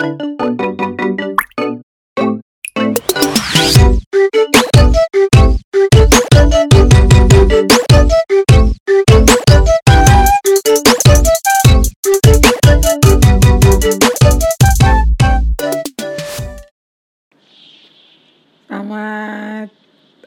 Selamat 0.00 0.16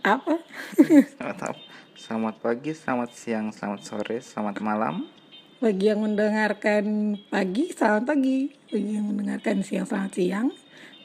apa? 0.05 0.37
Selamat, 1.97 2.37
pagi, 2.37 2.77
selamat 2.77 3.09
siang, 3.17 3.49
selamat 3.49 3.81
sore, 3.81 4.21
selamat 4.21 4.61
malam. 4.61 5.09
Bagi 5.63 5.95
yang 5.95 6.03
mendengarkan 6.03 7.15
pagi, 7.31 7.71
selamat 7.71 8.03
pagi. 8.03 8.51
Bagi 8.67 8.99
yang 8.99 9.07
mendengarkan 9.07 9.63
siang, 9.63 9.87
selamat 9.87 10.11
siang. 10.11 10.47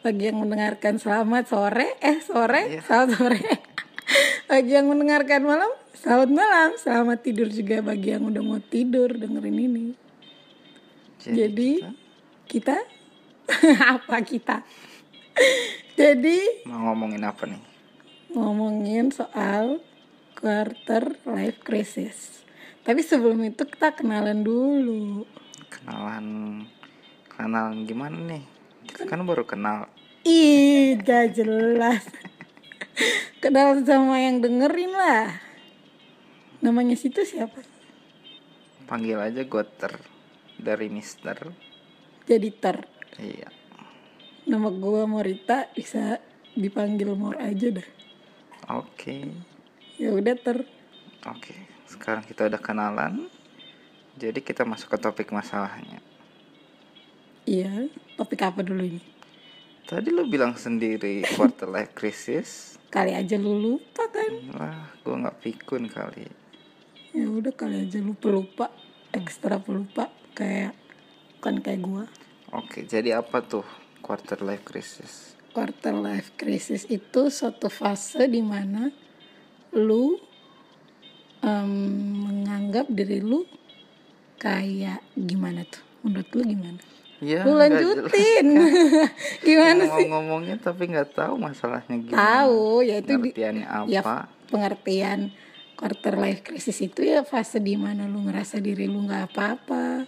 Bagi 0.02 0.34
yang 0.34 0.42
mendengarkan 0.42 0.98
selamat 0.98 1.46
sore, 1.46 1.94
eh 2.02 2.18
sore, 2.18 2.62
Iya. 2.66 2.82
selamat 2.82 3.08
sore. 3.14 3.38
Bagi 4.50 4.72
yang 4.74 4.90
mendengarkan 4.90 5.46
malam, 5.46 5.70
selamat 5.94 6.30
malam. 6.34 6.68
Selamat 6.74 7.22
tidur 7.22 7.46
juga 7.54 7.86
bagi 7.86 8.18
yang 8.18 8.26
udah 8.26 8.42
mau 8.42 8.58
tidur 8.58 9.14
dengerin 9.14 9.58
ini. 9.62 9.86
Jadi, 11.22 11.78
kita 12.50 12.74
kita, 12.74 12.76
apa 13.94 14.16
kita? 14.26 14.66
Jadi 15.94 16.66
mau 16.66 16.90
ngomongin 16.90 17.22
apa 17.22 17.46
nih? 17.46 17.62
ngomongin 18.34 19.14
soal 19.14 19.78
quarter 20.34 21.14
life 21.30 21.62
crisis. 21.62 22.47
Tapi 22.88 23.04
sebelum 23.04 23.44
itu 23.44 23.68
kita 23.68 23.92
kenalan 23.92 24.40
dulu. 24.40 25.28
Kenalan, 25.68 26.64
kenalan 27.28 27.84
gimana 27.84 28.16
nih? 28.16 28.40
Kita 28.88 29.04
kan 29.04 29.28
baru 29.28 29.44
kenal. 29.44 29.92
Ih, 30.24 30.96
gak 30.96 31.36
jelas. 31.36 32.08
Kenal 33.44 33.84
sama 33.84 34.24
yang 34.24 34.40
dengerin 34.40 34.88
lah. 34.96 35.36
Namanya 36.64 36.96
situ 36.96 37.28
siapa? 37.28 37.60
Panggil 38.88 39.20
aja 39.20 39.44
Goter 39.44 39.92
dari 40.56 40.88
Mister. 40.88 41.36
Jadi 42.24 42.48
Ter. 42.56 42.88
Iya. 43.20 43.52
Nama 44.48 44.68
gua 44.72 45.04
Morita 45.04 45.68
bisa 45.76 46.24
dipanggil 46.56 47.12
Mor 47.12 47.36
aja 47.36 47.68
dah. 47.68 47.88
Oke, 48.80 49.28
Ya 50.00 50.08
udah 50.16 50.40
Ter. 50.40 50.64
oke. 51.28 51.77
Sekarang 51.88 52.20
kita 52.22 52.44
udah 52.46 52.60
kenalan. 52.60 53.32
Jadi 54.20 54.44
kita 54.44 54.68
masuk 54.68 54.92
ke 54.92 54.98
topik 55.00 55.32
masalahnya. 55.32 56.04
Iya, 57.48 57.88
topik 58.20 58.44
apa 58.44 58.60
dulu 58.60 58.84
ini? 58.84 59.02
Tadi 59.88 60.12
lu 60.12 60.28
bilang 60.28 60.52
sendiri 60.52 61.24
quarter 61.32 61.72
life 61.72 61.96
crisis. 61.96 62.76
Kali 62.92 63.16
aja 63.16 63.40
lu 63.40 63.56
lupa 63.56 64.04
kan? 64.12 64.32
Wah, 64.52 64.92
gua 65.00 65.16
nggak 65.24 65.38
pikun 65.40 65.88
kali. 65.88 66.28
Ya 67.16 67.24
udah 67.24 67.56
kali 67.56 67.88
aja 67.88 67.96
lu 68.04 68.12
pelupa, 68.12 68.68
ekstra 69.16 69.56
pelupa 69.56 70.12
kayak 70.36 70.76
bukan 71.40 71.64
kayak 71.64 71.80
gua. 71.80 72.04
Oke, 72.52 72.84
jadi 72.84 73.16
apa 73.16 73.40
tuh 73.40 73.64
quarter 74.04 74.44
life 74.44 74.68
crisis? 74.68 75.38
quarter 75.58 75.90
life 75.90 76.38
crisis 76.38 76.86
itu 76.86 77.34
suatu 77.34 77.66
fase 77.66 78.30
di 78.30 78.38
mana 78.38 78.94
lu 79.74 80.14
em, 81.42 81.72
menganggap 82.24 82.86
diri 82.90 83.22
lu 83.22 83.44
kayak 84.38 85.02
gimana 85.14 85.66
tuh? 85.66 85.82
Menurut 86.06 86.28
lu 86.34 86.42
gimana? 86.46 86.80
Ya, 87.18 87.42
lu 87.42 87.58
lanjutin. 87.58 88.46
gimana 89.48 89.82
mau 89.90 89.98
sih? 89.98 90.06
ngomongnya 90.06 90.56
tapi 90.62 90.86
nggak 90.86 91.18
tahu 91.18 91.34
masalahnya 91.34 91.98
gimana. 91.98 92.14
tahu 92.14 92.86
ya 92.86 93.02
itu 93.02 93.10
di, 93.10 93.30
Pengertiannya 93.34 93.66
apa? 93.66 93.86
ya 93.90 94.02
pengertian 94.48 95.20
quarter 95.74 96.14
life 96.18 96.42
crisis 96.46 96.78
itu 96.78 97.02
ya 97.06 97.22
fase 97.22 97.58
di 97.62 97.74
mana 97.78 98.06
lu 98.06 98.26
ngerasa 98.26 98.58
diri 98.62 98.86
lu 98.86 99.02
nggak 99.06 99.34
apa-apa. 99.34 100.06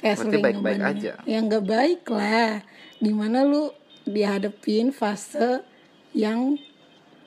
Kayak 0.00 0.16
Berarti 0.16 0.28
sering 0.32 0.44
baik-baik 0.44 0.80
aja. 0.80 1.12
ya 1.24 1.38
nggak 1.44 1.64
baik 1.64 2.02
lah. 2.08 2.64
Di 3.00 3.12
mana 3.12 3.44
lu 3.44 3.72
dihadapin 4.08 4.92
fase 4.96 5.60
yang 6.16 6.56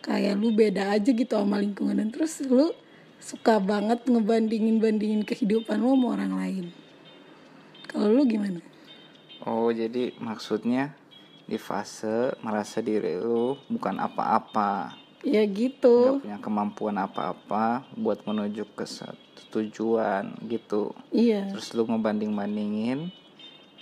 kayak 0.01 0.37
lu 0.37 0.53
beda 0.53 0.93
aja 0.93 1.09
gitu 1.09 1.33
sama 1.33 1.61
lingkungan. 1.61 2.01
Dan 2.01 2.09
terus 2.09 2.41
lu 2.45 2.73
suka 3.23 3.55
banget 3.63 4.03
ngebandingin 4.03 4.83
bandingin 4.83 5.23
kehidupan 5.23 5.79
lu 5.79 5.95
sama 5.95 6.19
orang 6.19 6.33
lain. 6.35 6.65
Kalau 7.87 8.11
lu 8.11 8.27
gimana? 8.27 8.59
Oh, 9.47 9.71
jadi 9.71 10.11
maksudnya 10.19 10.91
di 11.47 11.55
fase 11.55 12.35
merasa 12.43 12.83
diri 12.83 13.15
lu 13.19 13.55
bukan 13.71 13.95
apa-apa, 13.99 14.95
ya 15.23 15.43
gitu. 15.47 16.19
Nggak 16.19 16.23
punya 16.23 16.39
kemampuan 16.43 16.97
apa-apa 16.99 17.87
buat 17.95 18.23
menuju 18.27 18.67
ke 18.75 18.83
satu 18.83 19.15
tujuan 19.55 20.35
gitu. 20.51 20.91
iya. 21.15 21.47
Terus 21.51 21.71
lu 21.77 21.87
ngebanding-bandingin 21.87 23.11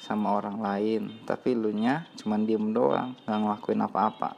sama 0.02 0.34
orang 0.38 0.58
lain, 0.62 1.02
tapi 1.26 1.54
lu 1.54 1.70
nya 1.74 2.10
cuman 2.18 2.46
diem 2.46 2.74
doang, 2.74 3.18
nggak 3.26 3.40
ngelakuin 3.42 3.82
apa-apa. 3.86 4.32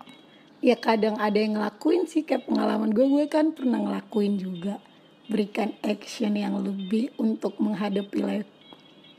ya 0.64 0.80
kadang 0.80 1.20
ada 1.20 1.36
yang 1.36 1.60
ngelakuin 1.60 2.08
sih 2.08 2.24
kayak 2.24 2.48
pengalaman 2.48 2.96
gue 2.96 3.04
gue 3.04 3.28
kan 3.28 3.52
pernah 3.52 3.84
ngelakuin 3.84 4.40
juga 4.40 4.80
berikan 5.28 5.72
action 5.84 6.36
yang 6.36 6.60
lebih 6.60 7.14
untuk 7.16 7.56
menghadapi 7.60 8.20
life 8.20 8.50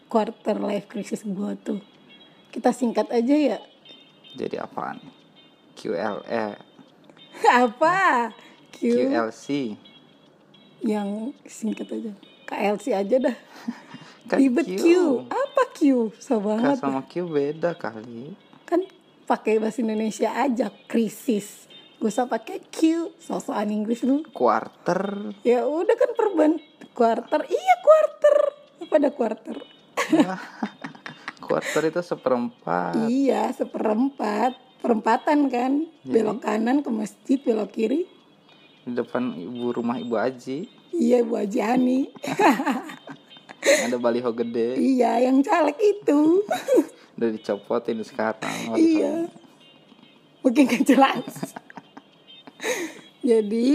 quarter 0.09 0.57
life 0.61 0.87
crisis 0.87 1.25
gue 1.25 1.53
tuh. 1.65 1.81
Kita 2.53 2.71
singkat 2.71 3.11
aja 3.11 3.35
ya. 3.35 3.59
Jadi 4.37 4.57
apaan? 4.61 5.03
QLE, 5.75 6.55
apa? 7.67 8.31
Q? 8.71 9.11
QLC, 9.11 9.75
yang 10.87 11.35
singkat 11.47 11.91
aja. 11.91 12.13
KLC 12.47 12.95
aja 12.95 13.17
dah. 13.19 13.37
Kan 14.31 14.39
ribet 14.41 14.65
Q. 14.71 14.85
apa 15.29 15.63
Q? 15.77 16.15
Susah 16.17 16.39
K 16.41 16.45
banget. 16.47 16.77
sama 16.81 17.03
Q 17.05 17.29
beda 17.29 17.77
kali. 17.77 18.33
kan 18.65 18.81
pakai 19.29 19.61
bahasa 19.61 19.85
Indonesia 19.85 20.33
aja 20.33 20.73
krisis 20.89 21.69
gak 22.05 22.13
usah 22.13 22.29
pakai 22.29 22.61
Q 22.69 23.09
sosokan 23.17 23.73
Inggris 23.73 24.05
lu 24.05 24.21
Quarter, 24.29 25.33
Ya 25.41 25.65
udah 25.65 25.97
kan 25.97 26.13
perban 26.13 26.61
quarter. 26.93 27.41
Iya 27.49 27.75
quarter. 27.81 28.37
Apa 28.85 28.95
ada 29.01 29.09
quarter? 29.09 29.57
quarter 31.49 31.83
itu 31.89 32.05
seperempat. 32.05 33.09
Iya 33.09 33.49
seperempat. 33.57 34.53
Perempatan 34.85 35.49
kan. 35.49 35.89
Belok 36.05 36.45
kanan 36.45 36.85
ke 36.85 36.93
masjid, 36.93 37.41
belok 37.41 37.73
kiri. 37.73 38.05
di 38.85 38.93
depan 38.93 39.33
ibu 39.33 39.73
rumah 39.73 39.97
ibu 39.97 40.13
Aji 40.21 40.69
Iya 40.93 41.25
Bu 41.25 41.41
Haji 41.41 41.61
Ani. 41.65 42.13
ada 43.89 43.97
baliho 43.97 44.29
gede 44.29 44.77
iya 44.77 45.25
yang 45.25 45.41
caleg 45.41 45.73
itu. 45.81 46.45
udah 47.17 47.29
dicopotin 47.33 48.05
sekarang 48.05 48.77
iya. 48.77 49.25
Mungkin 50.45 50.69
gak 50.69 50.85
jelas. 50.85 51.57
Jadi 53.31 53.69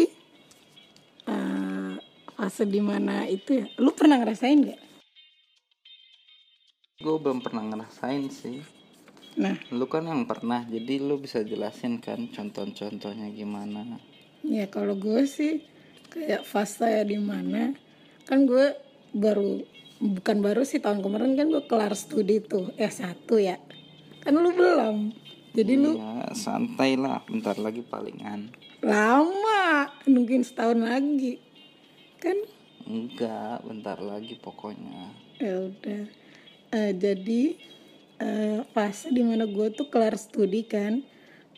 eh, 1.27 1.93
fase 2.33 2.63
di 2.65 2.81
mana 2.81 3.25
itu 3.29 3.63
ya. 3.63 3.65
Lu 3.81 3.93
pernah 3.93 4.17
ngerasain 4.21 4.59
gak? 4.65 4.89
gue 6.99 7.15
belum 7.15 7.39
pernah 7.39 7.63
ngerasain 7.63 8.27
sih 8.27 8.59
Nah 9.39 9.55
lu 9.71 9.87
kan 9.87 10.03
yang 10.03 10.27
pernah 10.27 10.67
jadi 10.67 10.99
lu 10.99 11.15
bisa 11.15 11.39
jelasin 11.47 12.03
kan 12.03 12.27
contoh-contohnya 12.27 13.31
gimana 13.31 14.03
Ya 14.43 14.67
kalau 14.67 14.99
gue 14.99 15.23
sih 15.23 15.63
kayak 16.11 16.43
fase 16.43 16.83
ya 16.83 17.03
di 17.07 17.15
mana 17.15 17.71
kan 18.27 18.43
gue 18.43 18.75
baru 19.15 19.63
bukan 20.03 20.43
baru 20.43 20.67
sih 20.67 20.83
tahun 20.83 20.99
kemarin 20.99 21.39
kan 21.39 21.47
gue 21.47 21.63
kelar 21.71 21.95
studi 21.95 22.43
tuh 22.43 22.71
S1 22.75 23.27
ya. 23.39 23.55
Kan 24.23 24.35
lu 24.35 24.51
belum. 24.51 25.15
Jadi 25.55 25.73
lu 25.79 25.95
ya 25.95 26.35
santai 26.35 26.99
lah 26.99 27.23
bentar 27.23 27.55
lagi 27.59 27.79
palingan 27.79 28.51
lama 28.79 29.91
nungguin 30.07 30.43
setahun 30.43 30.79
lagi. 30.79 31.39
Kan 32.19 32.37
enggak 32.89 33.63
bentar 33.63 33.97
lagi 34.01 34.35
pokoknya 34.39 35.29
ya 35.39 35.71
udah. 35.71 36.03
Eh, 36.69 36.91
jadi 36.93 37.41
eh, 38.19 38.59
fase 38.75 39.09
di 39.09 39.23
mana 39.23 39.47
gue 39.47 39.67
tuh 39.73 39.87
kelar 39.87 40.19
studi 40.19 40.67
kan. 40.67 41.01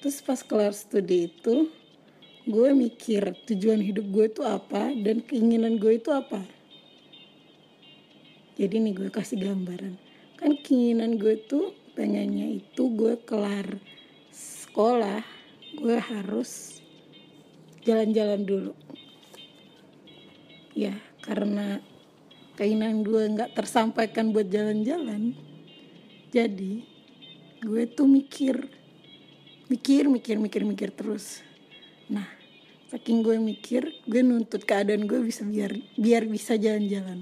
Terus 0.02 0.22
pas 0.22 0.42
kelar 0.42 0.74
studi 0.74 1.30
itu 1.30 1.70
gue 2.42 2.70
mikir 2.74 3.38
tujuan 3.46 3.82
hidup 3.82 4.06
gue 4.10 4.26
itu 4.34 4.42
apa 4.42 4.94
dan 4.98 5.22
keinginan 5.22 5.78
gue 5.78 5.98
itu 5.98 6.10
apa. 6.10 6.42
Jadi 8.58 8.78
nih 8.78 8.94
gue 8.94 9.10
kasih 9.10 9.42
gambaran. 9.42 9.98
Kan 10.38 10.58
keinginan 10.62 11.18
gue 11.18 11.38
tuh 11.50 11.74
pengennya 11.94 12.62
itu 12.62 12.94
gue 12.98 13.18
kelar 13.26 13.78
sekolah, 14.32 15.22
gue 15.78 15.98
harus 16.00 16.81
jalan-jalan 17.86 18.42
dulu. 18.46 18.74
Ya, 20.78 20.96
karena 21.22 21.82
keinginan 22.56 23.04
gue 23.04 23.24
nggak 23.38 23.54
tersampaikan 23.54 24.32
buat 24.32 24.48
jalan-jalan. 24.48 25.36
Jadi 26.32 26.92
gue 27.62 27.84
tuh 27.86 28.10
mikir 28.10 28.58
mikir 29.70 30.10
mikir 30.10 30.36
mikir 30.42 30.68
mikir 30.68 30.90
terus 30.92 31.46
nah 32.12 32.26
saking 32.90 33.24
gue 33.24 33.38
mikir 33.40 33.88
gue 34.04 34.20
nuntut 34.26 34.66
keadaan 34.66 35.08
gue 35.08 35.22
bisa 35.24 35.46
biar 35.46 35.72
biar 35.96 36.26
bisa 36.26 36.58
jalan-jalan 36.58 37.22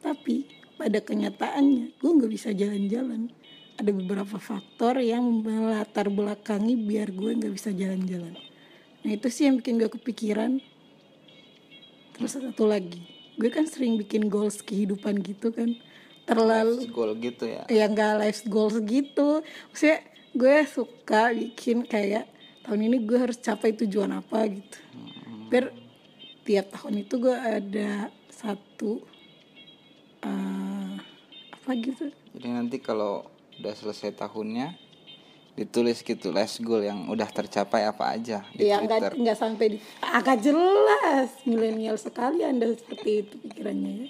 tapi 0.00 0.48
pada 0.80 0.98
kenyataannya 1.04 1.94
gue 1.94 2.10
nggak 2.10 2.32
bisa 2.32 2.56
jalan-jalan 2.56 3.28
ada 3.76 3.90
beberapa 3.92 4.40
faktor 4.40 4.98
yang 4.98 5.44
melatar 5.44 6.08
belakangi 6.08 6.74
biar 6.74 7.12
gue 7.12 7.36
nggak 7.36 7.52
bisa 7.52 7.70
jalan-jalan 7.70 8.34
nah 9.06 9.14
itu 9.14 9.30
sih 9.30 9.46
yang 9.46 9.62
bikin 9.62 9.78
gue 9.78 9.86
kepikiran. 9.86 10.58
Terus 12.18 12.34
satu 12.34 12.66
lagi 12.66 13.06
gue 13.38 13.52
kan 13.52 13.68
sering 13.68 13.94
bikin 14.00 14.26
goals 14.26 14.64
kehidupan 14.66 15.22
gitu 15.22 15.54
kan. 15.54 15.78
Terlalu 16.26 16.90
goal 16.90 17.14
gitu 17.22 17.46
ya? 17.46 17.62
Ya 17.70 17.86
nggak 17.86 18.18
life 18.18 18.42
goals 18.50 18.82
gitu. 18.82 19.46
Maksudnya 19.70 20.02
gue 20.34 20.56
suka 20.66 21.30
bikin 21.30 21.86
kayak 21.86 22.26
tahun 22.66 22.90
ini 22.90 23.06
gue 23.06 23.14
harus 23.14 23.38
capai 23.38 23.78
tujuan 23.78 24.10
apa 24.10 24.50
gitu. 24.50 24.78
Biar 25.46 25.70
tiap 26.42 26.74
tahun 26.74 27.06
itu 27.06 27.14
gue 27.22 27.36
ada 27.36 28.10
satu 28.26 29.06
eh, 30.26 30.94
apa 31.54 31.70
gitu. 31.78 32.10
Jadi 32.34 32.48
nanti 32.50 32.82
kalau 32.82 33.22
udah 33.62 33.74
selesai 33.78 34.18
tahunnya 34.18 34.85
ditulis 35.56 36.04
gitu 36.04 36.30
last 36.36 36.60
goal 36.60 36.84
yang 36.84 37.08
udah 37.08 37.26
tercapai 37.32 37.88
apa 37.88 38.12
aja 38.12 38.44
di 38.52 38.68
ya 38.68 38.84
Twitter. 38.84 39.16
nggak 39.16 39.38
sampai 39.40 39.66
di 39.72 39.78
agak 40.04 40.44
jelas 40.44 41.32
milenial 41.48 41.96
sekali 41.96 42.44
anda 42.44 42.68
seperti 42.76 43.24
itu 43.24 43.34
pikirannya 43.40 43.92
ya. 43.96 44.08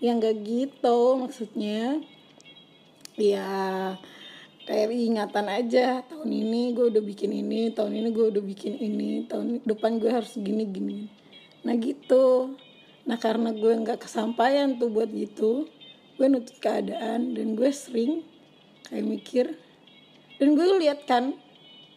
Yang 0.00 0.14
nggak 0.20 0.36
gitu 0.44 0.98
maksudnya. 1.16 2.04
Ya 3.16 3.48
kayak 4.68 4.92
ingatan 4.92 5.46
aja 5.48 6.04
tahun 6.06 6.30
ini 6.30 6.76
gue 6.76 6.86
udah 6.92 7.02
bikin 7.02 7.32
ini 7.32 7.72
tahun 7.72 7.96
ini 7.96 8.08
gue 8.12 8.26
udah 8.28 8.44
bikin 8.44 8.74
ini 8.76 9.24
tahun 9.26 9.64
depan 9.64 9.96
gue 9.96 10.12
harus 10.12 10.36
gini 10.36 10.68
gini. 10.68 11.08
Nah 11.64 11.72
gitu. 11.80 12.52
Nah 13.08 13.16
karena 13.16 13.56
gue 13.56 13.72
nggak 13.80 14.04
kesampaian 14.04 14.76
tuh 14.76 14.92
buat 14.92 15.08
gitu 15.08 15.64
gue 16.20 16.28
nutut 16.28 16.60
keadaan 16.60 17.32
dan 17.32 17.56
gue 17.56 17.72
sering 17.72 18.20
kayak 18.92 19.08
mikir 19.08 19.46
dan 20.40 20.56
gue 20.56 20.66
lihat 20.80 21.04
kan 21.04 21.36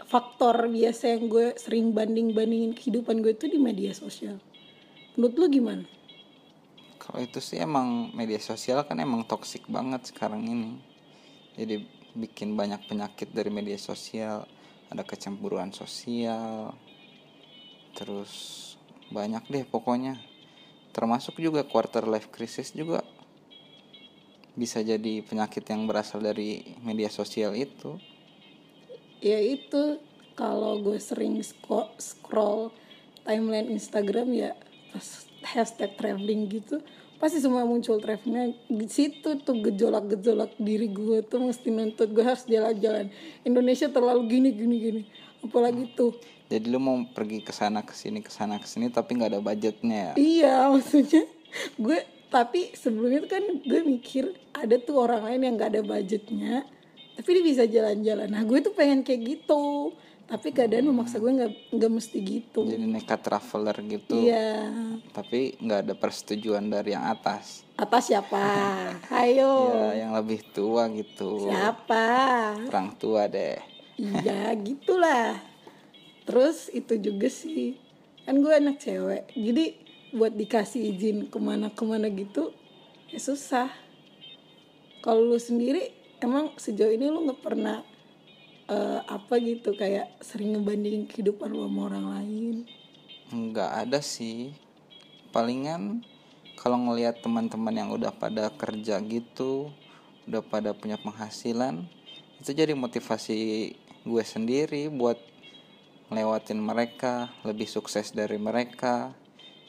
faktor 0.03 0.67
biasa 0.67 1.15
yang 1.15 1.31
gue 1.31 1.55
sering 1.55 1.95
banding 1.95 2.35
bandingin 2.35 2.75
kehidupan 2.75 3.23
gue 3.23 3.33
itu 3.33 3.47
di 3.47 3.55
media 3.55 3.95
sosial. 3.95 4.37
Menurut 5.15 5.35
lu 5.39 5.45
gimana? 5.47 5.85
Kalau 6.99 7.23
itu 7.23 7.39
sih 7.39 7.63
emang 7.63 8.11
media 8.11 8.37
sosial 8.43 8.83
kan 8.83 8.99
emang 8.99 9.23
toksik 9.23 9.63
banget 9.71 10.11
sekarang 10.11 10.43
ini. 10.43 10.75
Jadi 11.55 11.87
bikin 12.13 12.59
banyak 12.59 12.83
penyakit 12.85 13.31
dari 13.31 13.47
media 13.47 13.79
sosial. 13.79 14.43
Ada 14.91 15.07
kecemburuan 15.07 15.71
sosial. 15.71 16.75
Terus 17.95 18.33
banyak 19.07 19.47
deh 19.47 19.63
pokoknya. 19.63 20.19
Termasuk 20.91 21.39
juga 21.39 21.63
quarter 21.63 22.05
life 22.05 22.29
crisis 22.29 22.75
juga 22.75 23.01
bisa 24.53 24.85
jadi 24.85 25.25
penyakit 25.25 25.65
yang 25.65 25.89
berasal 25.89 26.21
dari 26.21 26.77
media 26.85 27.09
sosial 27.09 27.57
itu 27.57 27.97
ya 29.23 29.39
itu 29.39 30.03
kalau 30.35 30.83
gue 30.83 30.99
sering 30.99 31.39
scroll 31.95 32.75
timeline 33.23 33.71
Instagram 33.71 34.35
ya 34.35 34.51
pas 34.91 35.25
hashtag 35.47 35.95
traveling 35.95 36.51
gitu 36.51 36.83
pasti 37.23 37.39
semua 37.39 37.63
muncul 37.63 38.03
travelingnya 38.03 38.51
di 38.67 38.83
situ 38.91 39.39
tuh 39.39 39.55
gejolak-gejolak 39.63 40.59
diri 40.59 40.91
gue 40.91 41.23
tuh 41.23 41.39
mesti 41.39 41.71
nuntut 41.71 42.11
gue 42.11 42.19
harus 42.19 42.43
jalan-jalan. 42.43 43.07
Indonesia 43.47 43.87
terlalu 43.87 44.27
gini 44.27 44.51
gini 44.51 44.75
gini. 44.75 45.01
Apalagi 45.39 45.87
tuh. 45.95 46.11
Jadi 46.51 46.67
lu 46.67 46.83
mau 46.83 46.99
pergi 47.15 47.39
ke 47.39 47.55
sana 47.55 47.79
ke 47.79 47.95
sini 47.95 48.19
ke 48.19 48.27
sana 48.27 48.59
ke 48.59 48.67
sini 48.67 48.91
tapi 48.91 49.15
nggak 49.15 49.39
ada 49.39 49.39
budgetnya 49.39 49.97
ya? 50.11 50.13
Iya 50.19 50.55
maksudnya 50.75 51.23
gue 51.79 51.99
tapi 52.27 52.75
sebelumnya 52.75 53.23
tuh 53.23 53.31
kan 53.39 53.45
gue 53.61 53.81
mikir 53.87 54.35
ada 54.51 54.75
tuh 54.81 54.99
orang 54.99 55.23
lain 55.23 55.41
yang 55.47 55.53
gak 55.53 55.77
ada 55.77 55.81
budgetnya 55.85 56.65
tapi 57.13 57.29
dia 57.39 57.43
bisa 57.45 57.63
jalan-jalan. 57.69 58.27
Nah 58.29 58.41
gue 58.41 58.59
tuh 58.61 58.73
pengen 58.73 59.05
kayak 59.05 59.21
gitu. 59.21 59.93
Tapi 60.23 60.55
keadaan 60.55 60.87
memaksa 60.89 61.19
gue 61.19 61.29
nggak 61.29 61.75
nggak 61.75 61.91
mesti 61.91 62.17
gitu. 62.23 62.65
Jadi 62.65 62.85
nekat 62.89 63.21
traveler 63.21 63.77
gitu. 63.85 64.15
Iya. 64.17 64.71
Tapi 65.13 65.59
nggak 65.61 65.79
ada 65.85 65.93
persetujuan 65.93 66.73
dari 66.73 66.95
yang 66.95 67.05
atas. 67.05 67.67
Atas 67.77 68.09
siapa? 68.09 68.41
Ayo. 69.21 69.69
Ya 69.75 70.07
yang 70.07 70.11
lebih 70.17 70.41
tua 70.55 70.89
gitu. 70.89 71.51
Siapa? 71.51 72.07
Orang 72.65 72.97
tua 72.97 73.29
deh. 73.29 73.61
Iya 73.99 74.55
gitulah. 74.67 75.37
Terus 76.25 76.71
itu 76.73 76.97
juga 76.97 77.29
sih. 77.29 77.77
Kan 78.25 78.41
gue 78.41 78.53
anak 78.55 78.79
cewek. 78.81 79.29
Jadi 79.35 79.65
buat 80.15 80.33
dikasih 80.33 80.93
izin 80.93 81.17
ke 81.29 81.37
mana-kemana 81.37 82.09
gitu 82.09 82.53
ya 83.13 83.21
susah. 83.21 83.69
Kalau 85.05 85.21
lu 85.21 85.37
sendiri 85.37 86.02
emang 86.23 86.55
sejauh 86.55 86.95
ini 86.95 87.11
lu 87.11 87.27
nggak 87.27 87.43
pernah 87.43 87.83
eh, 88.71 88.99
apa 89.03 89.35
gitu 89.43 89.75
kayak 89.75 90.23
sering 90.23 90.55
ngebandingin 90.55 91.05
kehidupan 91.05 91.51
lu 91.51 91.67
sama 91.67 91.81
orang 91.91 92.05
lain? 92.15 92.55
Nggak 93.29 93.71
ada 93.83 93.99
sih. 93.99 94.55
Palingan 95.35 96.05
kalau 96.63 96.79
ngelihat 96.79 97.19
teman-teman 97.19 97.75
yang 97.75 97.89
udah 97.91 98.15
pada 98.15 98.47
kerja 98.55 99.03
gitu 99.03 99.73
udah 100.23 100.39
pada 100.39 100.71
punya 100.71 100.95
penghasilan 100.95 101.83
itu 102.39 102.55
jadi 102.55 102.71
motivasi 102.71 103.39
gue 104.07 104.23
sendiri 104.23 104.87
buat 104.87 105.19
ngelewatin 106.07 106.59
mereka 106.59 107.31
lebih 107.43 107.67
sukses 107.67 108.15
dari 108.15 108.39
mereka 108.39 109.11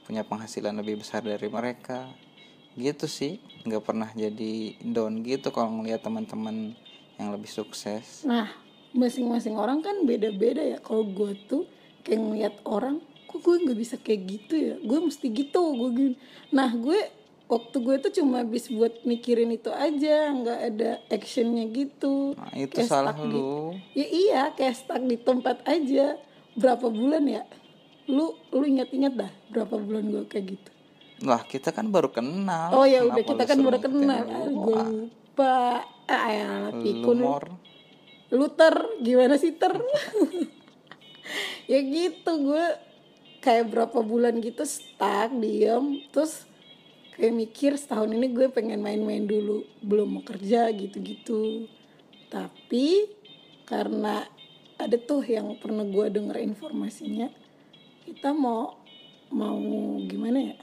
punya 0.06 0.22
penghasilan 0.22 0.78
lebih 0.78 1.02
besar 1.02 1.26
dari 1.26 1.50
mereka 1.50 2.06
gitu 2.74 3.06
sih 3.06 3.38
nggak 3.64 3.82
pernah 3.82 4.10
jadi 4.12 4.76
down 4.82 5.22
gitu 5.22 5.48
kalau 5.48 5.80
ngelihat 5.80 6.02
teman-teman 6.02 6.74
yang 7.16 7.30
lebih 7.30 7.48
sukses 7.48 8.26
Nah, 8.26 8.50
masing-masing 8.90 9.54
orang 9.54 9.78
kan 9.78 10.02
beda-beda 10.02 10.58
ya. 10.58 10.78
Kalau 10.80 11.04
gue 11.04 11.36
tuh 11.46 11.68
kayak 12.02 12.20
ngeliat 12.20 12.54
orang, 12.64 12.98
kok 13.28 13.38
gue 13.38 13.54
nggak 13.62 13.78
bisa 13.78 13.96
kayak 14.00 14.20
gitu 14.26 14.54
ya? 14.56 14.74
Gue 14.80 14.98
mesti 14.98 15.26
gitu, 15.28 15.62
gue 15.76 15.90
gini. 15.92 16.14
Nah, 16.50 16.72
gue 16.72 16.98
waktu 17.46 17.76
gue 17.78 17.96
tuh 18.00 18.12
cuma 18.16 18.40
habis 18.42 18.66
buat 18.66 19.04
mikirin 19.04 19.52
itu 19.52 19.68
aja, 19.68 20.32
nggak 20.32 20.60
ada 20.72 20.90
actionnya 21.12 21.68
gitu. 21.68 22.32
nah 22.34 22.50
itu 22.56 22.74
Kayak 22.74 22.90
salah 22.90 23.14
stuck 23.14 23.28
di- 23.28 23.34
lu 23.36 23.76
Ya 23.94 24.06
iya, 24.08 24.42
kayak 24.56 24.74
stuck 24.74 25.02
di 25.04 25.16
tempat 25.20 25.62
aja. 25.68 26.18
Berapa 26.56 26.86
bulan 26.88 27.28
ya? 27.28 27.42
Lu 28.08 28.34
lu 28.50 28.64
ingat-ingat 28.64 29.14
dah 29.14 29.32
berapa 29.52 29.78
bulan 29.78 30.10
gue 30.10 30.24
kayak 30.26 30.58
gitu. 30.58 30.70
Lah 31.22 31.46
kita 31.46 31.70
kan 31.70 31.86
baru 31.92 32.10
kenal. 32.10 32.74
Oh 32.74 32.86
ya 32.88 33.06
udah 33.06 33.22
kita 33.22 33.44
kan 33.46 33.58
baru 33.62 33.78
kenal. 33.78 34.24
gue 34.50 34.82
lupa. 35.34 35.86
Ah, 36.10 36.74
pikun. 36.74 37.22
mor. 37.22 37.44
Lu 38.34 38.50
ter 38.50 38.74
gimana 39.02 39.38
sih 39.38 39.54
ter? 39.54 39.74
Ya 41.64 41.80
gitu 41.80 42.52
gue 42.52 42.66
kayak 43.40 43.72
berapa 43.72 43.98
bulan 44.04 44.44
gitu 44.44 44.68
stuck 44.68 45.32
diem. 45.40 46.04
Terus 46.12 46.44
kayak 47.16 47.32
mikir 47.32 47.72
setahun 47.80 48.12
ini 48.12 48.28
gue 48.28 48.52
pengen 48.52 48.84
main-main 48.84 49.24
dulu 49.24 49.64
belum 49.80 50.20
mau 50.20 50.22
kerja 50.26 50.68
gitu-gitu. 50.76 51.64
Tapi 52.28 53.08
karena 53.64 54.28
ada 54.76 54.96
tuh 55.00 55.24
yang 55.24 55.56
pernah 55.56 55.88
gue 55.88 56.06
denger 56.12 56.36
informasinya 56.44 57.32
kita 58.04 58.36
mau 58.36 58.76
mau 59.32 59.58
gimana 60.04 60.52
ya 60.52 60.56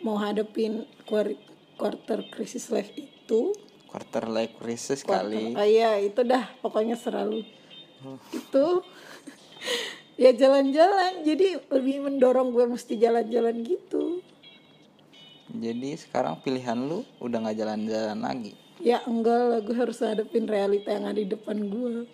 mau 0.00 0.16
hadepin 0.20 0.84
quar- 1.08 1.38
quarter 1.76 2.24
crisis 2.32 2.68
life 2.72 2.92
itu. 2.96 3.52
Quarter 3.88 4.28
life 4.28 4.54
crisis 4.60 5.00
Quarter- 5.04 5.30
kali. 5.30 5.56
Oh 5.56 5.66
iya 5.66 5.96
itu 6.00 6.20
dah 6.24 6.50
pokoknya 6.60 6.96
selalu. 6.98 7.44
Itu 8.32 8.84
ya 10.22 10.32
jalan-jalan 10.32 11.24
jadi 11.24 11.60
lebih 11.72 12.04
mendorong 12.04 12.52
gue 12.52 12.64
mesti 12.68 12.96
jalan-jalan 12.96 13.62
gitu. 13.64 14.20
Jadi 15.56 15.94
sekarang 15.96 16.42
pilihan 16.42 16.76
lu 16.76 17.06
udah 17.22 17.38
nggak 17.46 17.56
jalan-jalan 17.56 18.18
lagi? 18.20 18.52
Ya 18.82 19.00
enggak 19.08 19.40
lah 19.40 19.60
gue 19.64 19.72
harus 19.72 20.02
hadapin 20.04 20.44
realita 20.44 20.92
yang 20.92 21.08
ada 21.08 21.16
di 21.16 21.24
depan 21.32 21.56
gue 21.64 22.04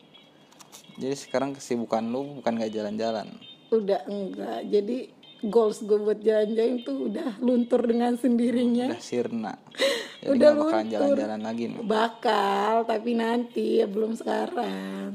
jadi 1.00 1.16
sekarang 1.16 1.56
kesibukan 1.56 2.04
lu 2.04 2.40
bukan 2.40 2.52
nggak 2.60 2.72
jalan-jalan? 2.72 3.28
Udah 3.72 4.04
enggak 4.04 4.68
jadi 4.68 5.08
goals 5.42 5.82
gue 5.82 5.98
buat 5.98 6.22
jalan-jalan 6.22 6.86
tuh 6.86 7.10
udah 7.10 7.30
luntur 7.42 7.82
dengan 7.82 8.14
sendirinya. 8.14 8.94
Udah 8.94 9.02
sirna. 9.02 9.54
Jadi 10.22 10.38
Udah 10.38 10.48
nggak 10.54 10.62
bakalan 10.62 10.84
luntur. 10.86 10.94
jalan-jalan 10.94 11.40
lagi 11.42 11.64
nih. 11.66 11.78
Bakal 11.82 12.74
tapi 12.86 13.10
nanti 13.18 13.66
ya 13.82 13.86
belum 13.90 14.12
sekarang. 14.14 15.10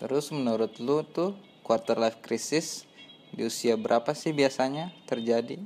Terus 0.00 0.32
menurut 0.32 0.72
lu 0.80 1.04
tuh 1.04 1.36
quarter 1.60 2.00
life 2.00 2.24
crisis 2.24 2.88
di 3.28 3.44
usia 3.44 3.76
berapa 3.76 4.16
sih 4.16 4.32
biasanya 4.32 4.94
terjadi? 5.04 5.60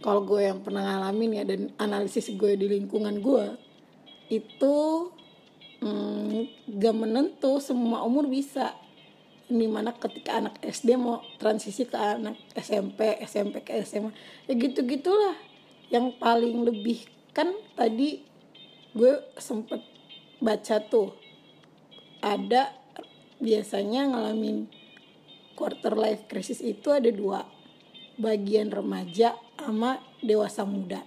Kalau 0.00 0.24
gue 0.24 0.48
yang 0.48 0.64
pernah 0.64 0.84
ngalamin 0.84 1.40
ya 1.40 1.44
dan 1.44 1.60
analisis 1.76 2.32
gue 2.32 2.56
di 2.56 2.68
lingkungan 2.68 3.20
gue 3.20 3.46
itu 4.32 4.76
hmm, 5.84 6.72
gak 6.80 6.96
menentu 6.96 7.60
semua 7.60 8.00
umur 8.04 8.24
bisa 8.28 8.72
di 9.44 9.68
mana 9.68 9.92
ketika 9.92 10.40
anak 10.40 10.56
SD 10.64 10.96
mau 10.96 11.20
transisi 11.36 11.84
ke 11.84 11.96
anak 11.96 12.36
SMP 12.56 13.20
SMP 13.24 13.60
ke 13.60 13.76
SMA 13.84 14.10
ya 14.48 14.52
gitu 14.56 14.80
gitulah 14.88 15.36
yang 15.92 16.16
paling 16.16 16.64
lebih 16.64 17.04
kan 17.36 17.52
tadi 17.76 18.24
gue 18.96 19.20
sempet 19.36 19.84
baca 20.40 20.80
tuh 20.88 21.12
ada 22.24 22.72
biasanya 23.36 24.08
ngalamin 24.08 24.64
quarter 25.52 25.92
life 25.92 26.24
crisis 26.24 26.64
itu 26.64 26.88
ada 26.88 27.12
dua 27.12 27.44
bagian 28.16 28.70
remaja 28.70 29.34
sama 29.58 29.98
dewasa 30.22 30.62
muda. 30.64 31.02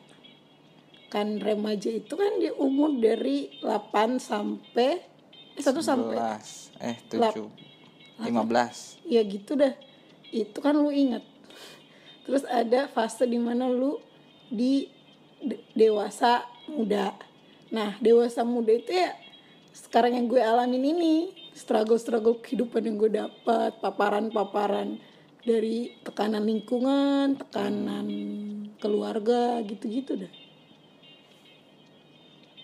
Kan 1.08 1.40
remaja 1.40 1.88
itu 1.88 2.14
kan 2.20 2.36
di 2.38 2.52
umur 2.52 3.00
dari 3.00 3.48
8 3.64 4.20
sampai 4.20 5.00
eh, 5.56 5.64
1 5.64 5.72
sampai 5.80 6.18
11 6.20 6.84
eh 6.84 6.98
Lap- 7.16 7.36
7 7.40 7.77
15 8.22 9.06
ya 9.06 9.22
gitu 9.24 9.54
dah. 9.54 9.74
Itu 10.34 10.58
kan 10.60 10.76
lu 10.76 10.90
ingat. 10.90 11.24
Terus 12.28 12.44
ada 12.50 12.92
fase 12.92 13.24
di 13.24 13.40
mana 13.40 13.70
lu 13.72 14.02
di 14.50 14.90
de- 15.40 15.64
dewasa 15.78 16.44
muda. 16.68 17.16
Nah 17.72 17.96
dewasa 18.02 18.42
muda 18.44 18.74
itu 18.74 18.92
ya 18.92 19.16
sekarang 19.72 20.18
yang 20.18 20.26
gue 20.26 20.42
alamin 20.42 20.98
ini 20.98 21.14
struggle 21.54 22.02
struggle 22.02 22.42
kehidupan 22.42 22.86
yang 22.86 22.96
gue 22.98 23.12
dapat 23.14 23.78
paparan 23.78 24.34
paparan 24.34 24.98
dari 25.46 25.96
tekanan 26.04 26.44
lingkungan 26.44 27.38
tekanan 27.40 28.08
keluarga 28.82 29.62
gitu 29.64 29.86
gitu 29.88 30.20
dah. 30.20 30.34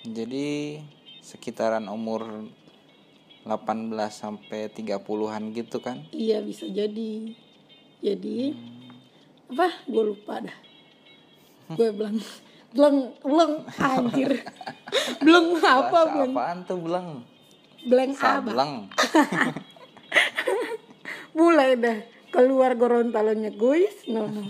Jadi 0.03 0.83
sekitaran 1.23 1.87
umur 1.87 2.51
18 3.43 3.91
sampai 4.07 4.71
30-an 4.71 5.43
gitu 5.51 5.83
kan? 5.83 5.99
Iya 6.15 6.39
bisa 6.39 6.63
jadi. 6.67 7.35
Jadi 7.99 8.55
apa? 9.51 9.67
Gue 9.87 10.03
lupa 10.15 10.39
dah. 10.39 10.57
Gue 11.75 11.91
bilang 11.91 12.17
belum 12.73 12.95
belum 13.21 13.51
anjir. 13.77 14.31
Belum 15.25 15.57
apa 15.57 16.05
Bahasa 16.05 16.21
apaan 16.29 16.57
tuh 16.69 16.77
beleng? 16.77 17.25
Blank 17.89 18.13
apa? 18.21 18.51
mulai 21.33 21.75
dah. 21.83 21.97
Keluar 22.33 22.73
gorontalonya 22.73 23.53
guys. 23.53 24.05
No, 24.09 24.25
no. 24.25 24.41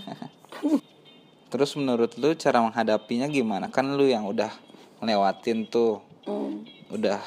terus 1.52 1.76
menurut 1.76 2.16
lu 2.16 2.32
cara 2.36 2.64
menghadapinya 2.64 3.28
gimana? 3.28 3.68
Kan 3.68 3.92
lu 3.96 4.08
yang 4.08 4.24
udah 4.28 4.52
ngelewatin 5.00 5.68
tuh. 5.68 6.00
Hmm. 6.24 6.64
udah 6.88 7.20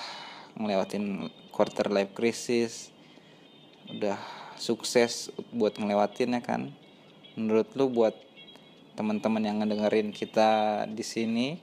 ngelewatin 0.58 1.30
quarter 1.58 1.90
life 1.90 2.14
crisis 2.14 2.94
udah 3.90 4.22
sukses 4.62 5.34
buat 5.50 5.74
ngelewatinnya 5.74 6.46
kan. 6.46 6.70
Menurut 7.34 7.74
lu 7.74 7.90
buat 7.90 8.14
teman-teman 8.94 9.42
yang 9.42 9.58
ngedengerin 9.66 10.14
kita 10.14 10.86
di 10.86 11.02
sini 11.02 11.58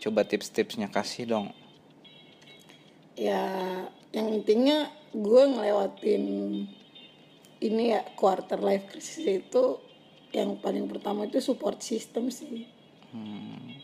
coba 0.00 0.24
tips-tipsnya 0.24 0.88
kasih 0.88 1.28
dong. 1.28 1.52
Ya 3.12 3.44
yang 4.16 4.32
intinya 4.40 4.88
gue 5.12 5.42
ngelewatin 5.52 6.24
ini 7.60 7.84
ya 7.92 8.08
quarter 8.16 8.60
life 8.64 8.88
crisis 8.88 9.20
itu 9.20 9.84
yang 10.32 10.56
paling 10.64 10.88
pertama 10.88 11.28
itu 11.28 11.44
support 11.44 11.84
system 11.84 12.32
sih. 12.32 12.64
Hmm, 13.12 13.80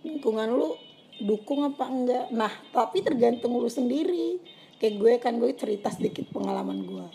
lingkungan 0.00 0.48
lu 0.48 0.80
dukung 1.20 1.60
apa 1.68 1.84
enggak? 1.92 2.26
Nah 2.32 2.52
tapi 2.72 3.04
tergantung 3.04 3.56
lu 3.60 3.68
sendiri 3.68 4.40
kayak 4.82 4.98
gue 4.98 5.12
kan 5.22 5.38
gue 5.38 5.54
cerita 5.54 5.94
sedikit 5.94 6.26
pengalaman 6.34 6.82
gue. 6.82 7.06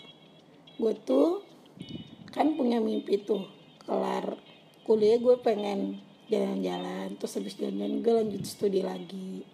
Gue 0.80 0.96
tuh 1.04 1.44
kan 2.32 2.56
punya 2.56 2.80
mimpi 2.80 3.20
tuh 3.20 3.44
kelar 3.84 4.40
kuliah 4.88 5.20
gue 5.20 5.36
pengen 5.44 6.00
jalan-jalan 6.32 7.12
terus 7.20 7.36
habis 7.36 7.60
jalan-jalan 7.60 8.00
gue 8.00 8.12
lanjut 8.24 8.42
studi 8.48 8.80
lagi. 8.80 9.44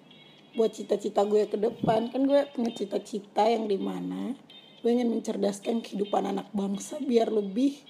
Buat 0.55 0.79
cita-cita 0.79 1.27
gue 1.27 1.51
ke 1.51 1.59
depan 1.59 2.15
kan 2.15 2.23
gue 2.23 2.47
punya 2.55 2.71
cita-cita 2.71 3.51
yang 3.51 3.67
di 3.67 3.83
mana 3.83 4.39
gue 4.79 4.91
ingin 4.95 5.11
mencerdaskan 5.11 5.83
kehidupan 5.83 6.31
anak 6.31 6.47
bangsa 6.55 7.03
biar 7.03 7.35
lebih 7.35 7.83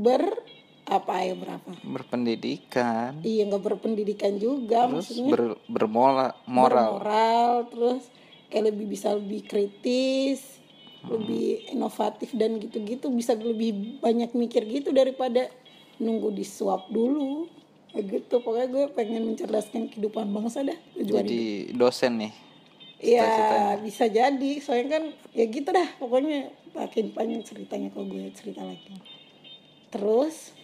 ber 0.00 0.32
apa 0.88 1.28
ya 1.28 1.36
berapa? 1.36 1.76
Berpendidikan. 1.84 3.20
Iya 3.20 3.52
nggak 3.52 3.62
berpendidikan 3.68 4.40
juga 4.40 4.88
terus 4.88 5.12
maksudnya 5.12 5.28
ber, 5.28 5.42
bermola 5.68 6.32
moral. 6.48 6.96
bermoral 6.96 7.52
terus 7.68 8.02
kayak 8.50 8.74
lebih 8.74 8.86
bisa 8.90 9.14
lebih 9.14 9.46
kritis 9.46 10.60
lebih 11.08 11.72
inovatif 11.72 12.36
dan 12.36 12.60
gitu-gitu 12.60 13.08
bisa 13.08 13.32
lebih 13.32 14.02
banyak 14.04 14.36
mikir 14.36 14.68
gitu 14.68 14.92
daripada 14.92 15.48
nunggu 15.96 16.28
disuap 16.36 16.92
dulu. 16.92 17.48
Kayak 17.90 18.04
gitu 18.20 18.34
pokoknya 18.44 18.68
gue 18.70 18.84
pengen 18.94 19.22
mencerdaskan 19.32 19.90
kehidupan 19.90 20.30
bangsa 20.30 20.62
dah 20.62 20.78
tujuan 20.94 21.26
jadi 21.26 21.42
dosen 21.74 22.22
nih 22.22 22.32
ya 23.00 23.74
bisa 23.80 24.06
jadi. 24.06 24.52
Soalnya 24.62 25.00
kan 25.00 25.04
ya 25.34 25.44
gitu 25.48 25.72
dah 25.72 25.88
pokoknya 25.98 26.52
makin 26.76 27.10
panjang 27.10 27.42
ceritanya 27.42 27.88
kalau 27.90 28.06
gue 28.06 28.30
cerita 28.36 28.62
lagi. 28.62 28.94
Terus 29.90 30.54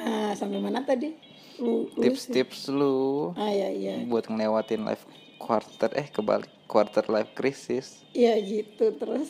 ah 0.00 0.32
sampai 0.32 0.58
mana 0.58 0.82
tadi 0.82 1.12
lu, 1.60 1.90
tips-tips 1.98 2.70
lu 2.72 3.32
ah 3.36 3.52
ya 3.52 3.68
iya. 3.68 3.94
buat 4.08 4.30
ngelewatin 4.30 4.86
life 4.86 5.04
quarter 5.42 5.90
eh 5.98 6.06
kebalik 6.06 6.48
quarter 6.70 7.04
life 7.10 7.34
crisis. 7.36 8.00
Ya 8.14 8.38
gitu. 8.38 8.94
Terus 8.94 9.28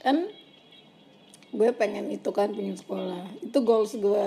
kan 0.00 0.26
gue 1.52 1.70
pengen 1.76 2.08
itu 2.08 2.32
kan 2.32 2.50
pengen 2.50 2.74
sekolah. 2.74 3.28
Itu 3.44 3.60
goals 3.60 3.92
gue. 3.94 4.26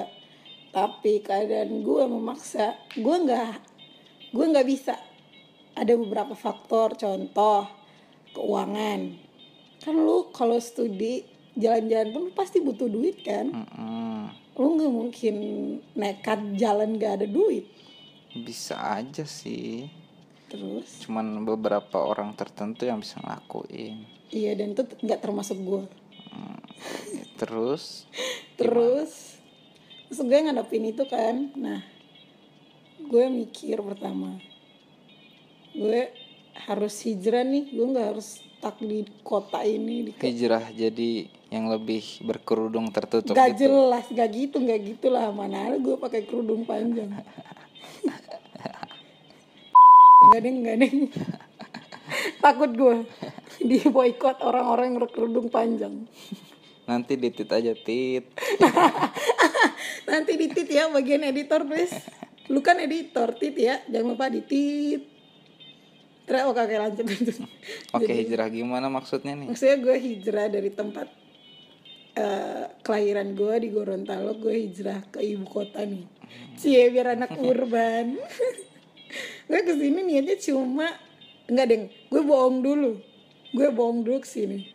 Tapi 0.70 1.26
keadaan 1.26 1.82
gue 1.82 2.04
memaksa. 2.06 2.78
Gue 2.94 3.16
nggak 3.26 3.60
gue 4.32 4.46
nggak 4.46 4.68
bisa. 4.70 4.96
Ada 5.76 5.98
beberapa 5.98 6.38
faktor. 6.38 6.96
Contoh 6.96 7.68
keuangan. 8.38 9.18
Kan 9.84 9.96
lu 9.98 10.32
kalau 10.32 10.62
studi 10.62 11.28
jalan-jalan 11.60 12.16
pun 12.16 12.24
pasti 12.32 12.64
butuh 12.64 12.88
duit 12.88 13.20
kan? 13.26 13.52
Mm-mm. 13.52 14.45
Lu 14.56 14.80
nggak 14.80 14.94
mungkin 14.94 15.36
nekat 16.00 16.56
jalan 16.56 16.96
gak 16.96 17.22
ada 17.22 17.28
duit. 17.28 17.68
Bisa 18.32 18.80
aja 19.00 19.28
sih. 19.28 19.88
Terus? 20.48 21.04
Cuman 21.04 21.44
beberapa 21.44 22.00
orang 22.00 22.32
tertentu 22.40 22.88
yang 22.88 23.04
bisa 23.04 23.20
ngelakuin. 23.20 24.08
Iya 24.32 24.56
dan 24.56 24.72
itu 24.76 24.84
nggak 25.04 25.22
termasuk 25.22 25.60
gue 25.60 25.84
Hmm, 26.36 26.60
terus? 27.40 28.04
Terus? 28.60 29.40
Terus 30.12 30.20
gue 30.20 30.38
ngadepin 30.40 30.92
itu 30.92 31.04
kan. 31.08 31.52
Nah 31.56 31.84
gue 33.00 33.26
mikir 33.32 33.80
pertama. 33.80 34.40
Gue 35.72 36.12
harus 36.68 36.96
hijrah 37.08 37.44
nih. 37.44 37.72
Gue 37.72 37.86
nggak 37.88 38.08
harus 38.16 38.45
stuck 38.56 38.80
di 38.80 39.04
kota 39.22 39.62
ini 39.68 40.10
di 40.10 40.12
hijrah 40.16 40.72
jadi 40.72 41.28
yang 41.52 41.70
lebih 41.70 42.02
berkerudung 42.26 42.90
tertutup 42.90 43.36
gak 43.36 43.54
gitu. 43.56 43.68
jelas 43.68 44.06
gak 44.10 44.30
gitu 44.34 44.58
gak 44.64 44.82
gitulah. 44.82 45.30
Mana 45.32 45.72
ada 45.72 45.78
gue 45.78 45.96
pakai 46.00 46.26
kerudung 46.26 46.64
panjang. 46.66 47.12
Gak 50.26 50.42
deng 50.42 50.66
gak 50.66 50.78
deng 50.82 50.98
takut 52.44 52.72
gue 52.74 53.06
di 53.62 53.78
boykot 53.86 54.42
orang-orang 54.42 54.94
yang 54.94 55.00
berkerudung 55.06 55.54
panjang. 55.54 56.10
Nanti 56.90 57.14
ditit 57.18 57.50
aja 57.50 57.78
tit. 57.78 58.26
Nanti 60.10 60.34
ditit 60.38 60.66
ya 60.70 60.90
bagian 60.90 61.22
editor 61.30 61.62
please. 61.66 61.94
Lu 62.50 62.66
kan 62.66 62.82
editor 62.82 63.38
tit 63.38 63.54
ya. 63.54 63.82
Jangan 63.86 64.18
lupa 64.18 64.34
ditit 64.34 65.15
terus 66.26 66.42
oke 66.50 66.60
oke 66.60 66.76
lanjut 66.76 67.06
lanjut. 67.06 67.38
Oke 67.94 68.12
hijrah 68.12 68.50
gimana 68.50 68.90
maksudnya 68.90 69.38
nih? 69.38 69.48
maksudnya 69.50 69.78
gue 69.78 69.96
hijrah 70.02 70.48
dari 70.50 70.70
tempat 70.74 71.08
eh, 72.18 72.66
kelahiran 72.82 73.38
gue 73.38 73.56
di 73.62 73.70
Gorontalo 73.70 74.34
gue 74.42 74.54
hijrah 74.66 75.06
ke 75.14 75.22
ibu 75.22 75.46
kota 75.46 75.86
nih. 75.86 76.06
Cie 76.58 76.90
biar 76.90 77.14
anak 77.14 77.38
urban. 77.52 78.18
Gue 79.48 79.62
ke 79.62 79.78
sini 79.78 80.02
niatnya 80.02 80.36
cuma 80.42 80.90
enggak 81.48 81.68
deng. 81.70 81.84
Gue 82.10 82.22
bohong 82.26 82.66
dulu. 82.66 82.98
Gue 83.54 83.70
bohong 83.70 84.02
dulu 84.02 84.20
ke 84.20 84.28
sini. 84.28 84.74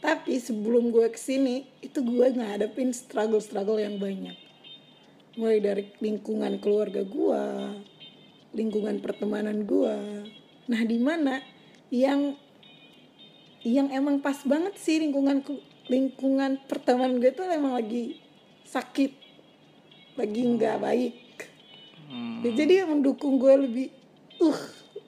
Tapi 0.00 0.40
sebelum 0.40 0.88
gue 0.88 1.12
ke 1.12 1.20
sini 1.20 1.68
itu 1.84 2.00
gue 2.00 2.32
ngadepin 2.32 2.96
struggle 2.96 3.38
struggle 3.38 3.76
yang 3.76 4.00
banyak. 4.00 4.34
Mulai 5.36 5.60
dari 5.60 5.84
lingkungan 6.00 6.58
keluarga 6.58 7.04
gue 7.04 7.42
lingkungan 8.50 8.98
pertemanan 8.98 9.62
gue 9.62 10.26
nah 10.66 10.82
di 10.84 10.98
mana 11.00 11.40
yang 11.88 12.36
yang 13.60 13.92
emang 13.92 14.24
pas 14.24 14.40
banget 14.44 14.76
sih 14.80 15.00
lingkungan 15.00 15.44
lingkungan 15.90 16.56
pertemanan 16.64 17.20
gue 17.20 17.32
tuh 17.34 17.44
emang 17.50 17.76
lagi 17.76 18.16
sakit 18.64 19.12
lagi 20.16 20.40
nggak 20.42 20.76
baik. 20.80 21.16
Hmm, 22.10 22.42
Ya, 22.42 22.50
jadi 22.52 22.84
yang 22.84 22.98
mendukung 22.98 23.38
gue 23.38 23.54
lebih 23.56 23.88
uh 24.42 24.60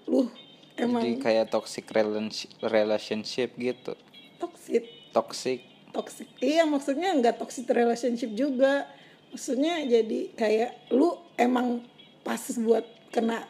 lu 0.08 0.28
emang. 0.76 1.02
Jadi 1.04 1.20
kayak 1.20 1.46
toxic 1.50 1.86
relation- 1.90 2.52
relationship 2.60 3.54
gitu. 3.56 3.94
toxic. 4.38 4.84
Toxic. 5.12 5.60
toxic. 5.92 6.28
Iya 6.40 6.64
maksudnya 6.64 7.12
nggak 7.14 7.36
toxic 7.38 7.68
relationship 7.68 8.32
juga. 8.32 8.88
Maksudnya 9.30 9.84
jadi 9.86 10.32
kayak 10.34 10.70
lu 10.92 11.14
emang 11.36 11.84
pas 12.22 12.40
buat 12.58 12.84
kena 13.12 13.44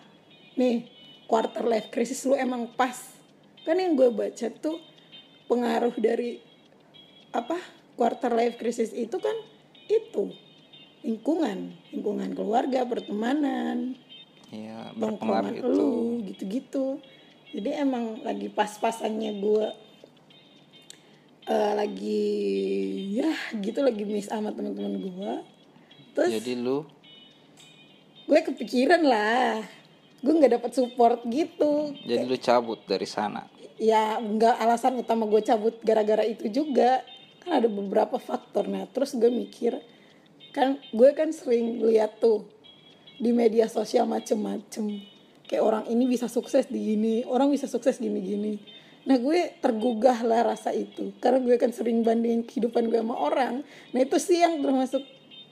nih 0.54 0.91
quarter 1.32 1.64
life 1.64 1.88
crisis 1.88 2.28
lu 2.28 2.36
emang 2.36 2.68
pas. 2.76 2.92
Kan 3.64 3.80
yang 3.80 3.96
gue 3.96 4.12
baca 4.12 4.52
tuh 4.52 4.76
pengaruh 5.48 5.96
dari 5.96 6.44
apa 7.32 7.56
quarter 7.96 8.36
life 8.36 8.60
crisis 8.60 8.92
itu 8.92 9.16
kan 9.16 9.32
itu 9.88 10.28
lingkungan 11.00 11.72
lingkungan 11.88 12.36
keluarga 12.36 12.84
pertemanan 12.84 13.96
Iya, 14.52 14.92
berpengaruh 14.92 15.56
itu. 15.56 15.64
lu 15.72 15.92
gitu-gitu. 16.28 17.00
Jadi 17.56 17.80
emang 17.80 18.20
lagi 18.20 18.52
pas-pasannya 18.52 19.40
gue 19.40 19.66
eh, 21.48 21.72
lagi 21.72 22.28
ya 23.16 23.32
gitu 23.56 23.80
lagi 23.80 24.04
miss 24.04 24.28
sama 24.28 24.52
teman-teman 24.52 25.00
gue 25.00 25.32
terus 26.12 26.28
Jadi 26.36 26.60
lu? 26.60 26.84
Gue 28.28 28.40
kepikiran 28.44 29.00
lah 29.00 29.64
gue 30.22 30.32
nggak 30.32 30.62
dapat 30.62 30.70
support 30.72 31.18
gitu. 31.26 31.92
Jadi 32.06 32.22
lu 32.24 32.38
cabut 32.38 32.78
dari 32.86 33.04
sana. 33.04 33.50
ya 33.82 34.22
nggak 34.22 34.62
alasan 34.62 34.94
utama 35.02 35.26
gue 35.26 35.42
cabut 35.42 35.74
gara-gara 35.82 36.22
itu 36.22 36.46
juga. 36.48 37.02
Kan 37.42 37.58
ada 37.58 37.66
beberapa 37.66 38.22
faktor 38.22 38.70
nah 38.70 38.86
terus 38.86 39.18
gue 39.18 39.26
mikir 39.26 39.82
kan 40.54 40.78
gue 40.94 41.10
kan 41.16 41.34
sering 41.34 41.82
lihat 41.82 42.22
tuh 42.22 42.46
di 43.18 43.34
media 43.34 43.66
sosial 43.66 44.06
macem-macem. 44.06 45.02
Kayak 45.50 45.62
orang 45.66 45.84
ini 45.90 46.06
bisa 46.06 46.30
sukses 46.30 46.70
di 46.70 46.94
gini 46.94 47.26
orang 47.26 47.50
bisa 47.50 47.66
sukses 47.66 47.98
gini-gini. 47.98 48.62
Nah 49.02 49.18
gue 49.18 49.58
tergugah 49.58 50.22
lah 50.22 50.54
rasa 50.54 50.70
itu. 50.70 51.10
Karena 51.18 51.42
gue 51.42 51.58
kan 51.58 51.74
sering 51.74 52.06
bandingin 52.06 52.46
kehidupan 52.46 52.86
gue 52.86 53.02
sama 53.02 53.18
orang. 53.18 53.66
Nah 53.90 54.00
itu 54.00 54.16
sih 54.22 54.38
yang 54.38 54.62
termasuk 54.62 55.02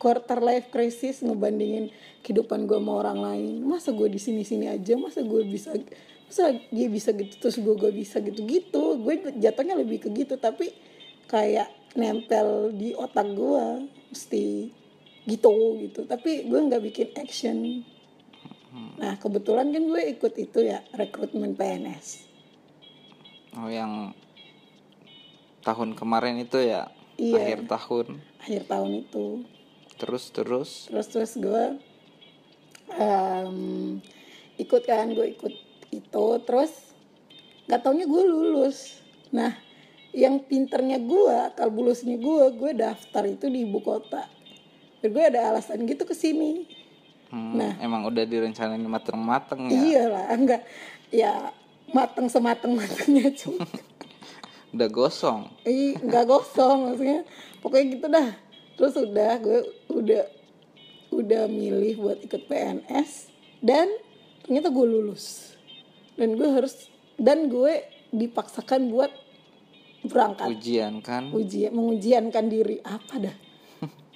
quarter 0.00 0.40
life 0.40 0.72
crisis 0.72 1.20
ngebandingin 1.20 1.92
kehidupan 2.24 2.64
gue 2.64 2.80
sama 2.80 3.04
orang 3.04 3.20
lain. 3.20 3.52
Masa 3.60 3.92
gue 3.92 4.08
di 4.08 4.16
sini 4.16 4.40
sini 4.48 4.66
aja? 4.72 4.96
Masa 4.96 5.20
gue 5.20 5.44
bisa 5.44 5.76
masa 6.24 6.56
dia 6.72 6.88
bisa 6.88 7.12
gitu 7.12 7.36
terus 7.36 7.60
gue 7.60 7.74
gak 7.76 7.92
bisa 7.92 8.16
gitu? 8.24 8.40
Gitu. 8.48 8.84
Gue 9.04 9.20
jatuhnya 9.36 9.76
lebih 9.76 10.00
ke 10.00 10.08
gitu 10.16 10.40
tapi 10.40 10.72
kayak 11.28 11.68
nempel 12.00 12.72
di 12.72 12.96
otak 12.96 13.28
gue 13.28 13.84
mesti 14.08 14.72
gitu 15.28 15.52
gitu. 15.84 16.08
Tapi 16.08 16.48
gue 16.48 16.58
nggak 16.64 16.82
bikin 16.82 17.08
action. 17.20 17.84
Nah 18.96 19.18
kebetulan 19.20 19.68
kan 19.68 19.84
gue 19.84 20.02
ikut 20.16 20.34
itu 20.38 20.62
ya 20.62 20.78
rekrutmen 20.94 21.58
PNS 21.58 22.22
Oh 23.58 23.66
yang 23.66 24.14
tahun 25.66 25.98
kemarin 25.98 26.38
itu 26.38 26.62
ya 26.62 26.86
Iya. 27.20 27.36
akhir 27.36 27.60
tahun. 27.68 28.06
akhir 28.40 28.62
tahun 28.70 28.90
itu 29.04 29.44
Terus 30.00 30.24
terus. 30.32 30.70
Terus 30.88 31.06
terus 31.12 31.32
gue 31.36 31.64
em, 32.96 33.56
ikut 34.56 34.82
kan 34.82 35.12
gue 35.12 35.26
ikut 35.36 35.54
itu. 35.92 36.26
Terus 36.42 36.72
nggak 37.68 37.80
taunya 37.84 38.08
gue 38.08 38.22
lulus. 38.24 38.98
Nah 39.30 39.52
yang 40.10 40.42
pinternya 40.42 40.98
gue 40.98 41.34
akal 41.46 41.70
bulusnya 41.70 42.18
gue 42.18 42.44
gue 42.56 42.70
daftar 42.74 43.22
itu 43.28 43.46
di 43.46 43.62
ibu 43.62 43.78
kota. 43.78 44.26
Dan 45.00 45.12
gue 45.12 45.24
ada 45.24 45.52
alasan 45.52 45.84
gitu 45.84 46.04
ke 46.04 46.16
sini. 46.16 46.66
Hmm, 47.30 47.54
Nah. 47.54 47.78
emang 47.78 48.02
udah 48.10 48.26
direncanain 48.26 48.82
mateng-mateng 48.82 49.70
ya. 49.70 49.78
iyalah 49.78 50.26
enggak. 50.34 50.66
Ya 51.14 51.54
mateng 51.94 52.26
semateng 52.26 52.74
matengnya 52.74 53.30
cuma. 53.36 53.62
Udah 54.74 54.86
gosong. 54.86 55.50
Ih, 55.66 55.98
nggak 55.98 56.26
gosong 56.26 56.90
maksudnya. 56.90 57.26
Pokoknya 57.58 57.86
gitu 57.90 58.06
dah 58.06 58.28
terus 58.80 58.96
udah 58.96 59.32
gue 59.36 59.60
udah 59.92 60.24
udah 61.12 61.42
milih 61.46 62.00
buat 62.00 62.18
ikut 62.24 62.48
PNS 62.48 63.28
dan 63.60 63.92
ternyata 64.40 64.72
gue 64.72 64.86
lulus 64.88 65.52
dan 66.16 66.32
gue 66.32 66.48
harus 66.48 66.88
dan 67.14 67.46
gue 67.46 67.84
dipaksakan 68.08 68.88
buat 68.88 69.12
berangkat 70.02 70.48
Ujian 70.50 71.04
kan. 71.04 71.28
ujian 71.28 71.70
mengujiankan 71.70 72.48
diri 72.48 72.80
apa 72.80 73.14
dah 73.20 73.36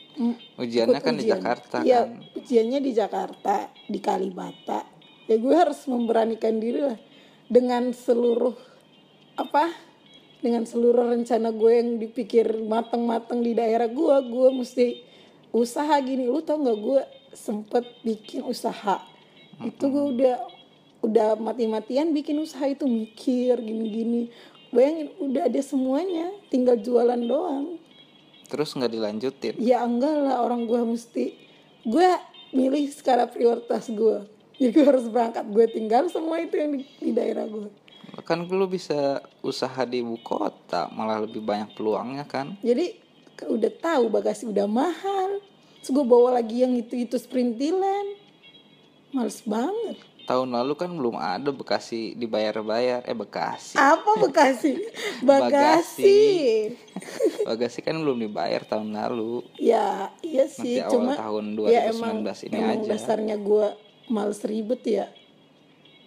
Ujiannya 0.62 0.96
ikut 0.96 1.04
kan 1.04 1.14
di 1.14 1.22
ujian. 1.22 1.34
Jakarta 1.36 1.76
Iya, 1.82 2.00
kan. 2.06 2.22
ujiannya 2.32 2.80
di 2.80 2.92
Jakarta, 2.94 3.54
di 3.84 3.98
Kalibata. 3.98 4.80
Ya 5.26 5.36
gue 5.36 5.50
harus 5.50 5.82
memberanikan 5.84 6.56
diri 6.56 6.80
lah 6.80 6.98
dengan 7.44 7.90
seluruh 7.90 8.54
apa? 9.34 9.74
Dengan 10.44 10.68
seluruh 10.68 11.16
rencana 11.16 11.48
gue 11.56 11.72
yang 11.72 11.96
dipikir 11.96 12.44
mateng-mateng 12.68 13.40
di 13.40 13.56
daerah 13.56 13.88
gue, 13.88 14.16
gue 14.28 14.48
mesti 14.52 15.00
usaha 15.56 15.96
gini. 16.04 16.28
Lu 16.28 16.44
tau 16.44 16.60
nggak 16.60 16.78
gue 16.84 17.00
sempet 17.32 17.84
bikin 18.04 18.44
usaha. 18.44 19.00
Itu 19.64 19.88
gue 19.88 20.04
udah 20.20 20.36
udah 21.00 21.40
mati-matian 21.40 22.12
bikin 22.12 22.36
usaha 22.44 22.68
itu 22.68 22.84
mikir 22.84 23.56
gini-gini. 23.56 24.28
Bayangin 24.68 25.08
udah 25.16 25.48
ada 25.48 25.60
semuanya, 25.64 26.28
tinggal 26.52 26.76
jualan 26.76 27.20
doang 27.24 27.80
Terus 28.48 28.76
nggak 28.76 28.92
dilanjutin. 28.92 29.54
ya 29.56 29.82
enggak 29.82 30.14
lah 30.20 30.44
orang 30.44 30.68
gue 30.68 30.80
mesti 30.84 31.34
gue 31.84 32.08
milih 32.52 32.86
skala 32.92 33.26
prioritas 33.28 33.88
gue 33.88 34.24
jadi 34.60 34.70
gue 34.70 34.84
harus 34.84 35.08
berangkat 35.08 35.44
gue 35.48 35.66
tinggal 35.72 36.06
semua 36.12 36.38
itu 36.38 36.54
yang 36.54 36.70
di, 36.76 36.86
di 37.00 37.10
daerah 37.10 37.48
gue 37.48 37.68
Kan 38.20 38.44
lu 38.44 38.66
bisa 38.66 39.18
usaha 39.40 39.82
di 39.82 39.98
ibu 39.98 40.14
kota, 40.16 40.86
malah 40.88 41.18
lebih 41.18 41.40
banyak 41.40 41.72
peluangnya 41.72 42.22
kan. 42.22 42.54
jadi 42.60 42.94
ke- 43.32 43.48
udah 43.48 43.72
tahu 43.72 44.06
bagasi 44.08 44.44
udah 44.44 44.64
mahal 44.64 45.42
terus 45.76 45.90
gue 45.90 46.06
bawa 46.06 46.30
lagi 46.34 46.62
yang 46.62 46.72
itu 46.72 46.94
itu 46.96 47.12
sprintilan 47.14 48.14
males 49.10 49.42
banget 49.42 49.98
Tahun 50.24 50.48
lalu 50.48 50.72
kan 50.72 50.88
belum 50.88 51.14
ada 51.14 51.52
Bekasi 51.52 52.14
dibayar-bayar. 52.14 53.04
Eh 53.04 53.12
Bekasi. 53.12 53.76
apa 53.76 54.08
Bekasi 54.24 54.72
Bagasi. 55.20 56.24
bagasi 57.42 57.78
kan 57.78 57.92
belum 57.94 58.16
dibayar 58.18 58.62
tahun 58.62 58.88
lalu. 58.90 59.44
ya 59.54 60.08
iya 60.20 60.46
sih 60.46 60.80
Nanti 60.80 60.80
awal 60.80 60.90
cuma 60.90 61.12
tahun 61.14 61.44
ya 61.66 61.92
2019 61.92 61.92
emang 61.92 62.16
ini 62.40 62.54
emang 62.54 62.78
aja. 62.78 62.88
dasarnya 62.88 63.36
gue 63.36 63.66
males 64.06 64.40
ribet 64.40 64.82
ya 64.82 65.06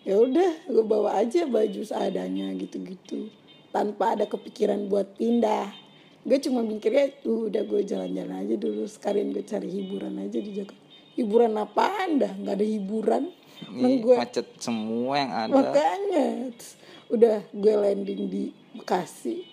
ya 0.08 0.15
udah 0.24 0.52
gue 0.72 0.86
bawa 0.88 1.20
aja 1.20 1.43
baju 1.43 1.84
seadanya 1.84 2.56
gitu-gitu. 2.56 3.28
Tanpa 3.76 4.15
ada 4.15 4.24
kepikiran 4.24 4.88
buat 4.88 5.20
pindah. 5.20 5.76
Gue 6.24 6.39
cuma 6.39 6.63
mikirnya 6.63 7.12
tuh 7.20 7.52
udah 7.52 7.67
gue 7.67 7.84
jalan-jalan 7.84 8.39
aja 8.39 8.56
dulu. 8.56 8.88
Sekalian 8.88 9.36
gue 9.36 9.43
cari 9.43 9.67
hiburan 9.67 10.15
aja 10.24 10.39
di 10.39 10.52
Jakarta. 10.56 10.86
Hiburan 11.20 11.60
apaan 11.60 12.24
dah? 12.24 12.32
Nggak 12.39 12.56
ada 12.56 12.67
hiburan. 12.67 13.24
Emang 13.67 14.00
gue 14.00 14.15
macet 14.15 14.48
semua 14.63 15.13
yang 15.20 15.32
ada. 15.36 15.52
makanya 15.52 16.26
Terus 16.56 16.72
udah 17.12 17.38
gue 17.52 17.74
landing 17.76 18.22
di 18.32 18.43
Bekasi 18.80 19.43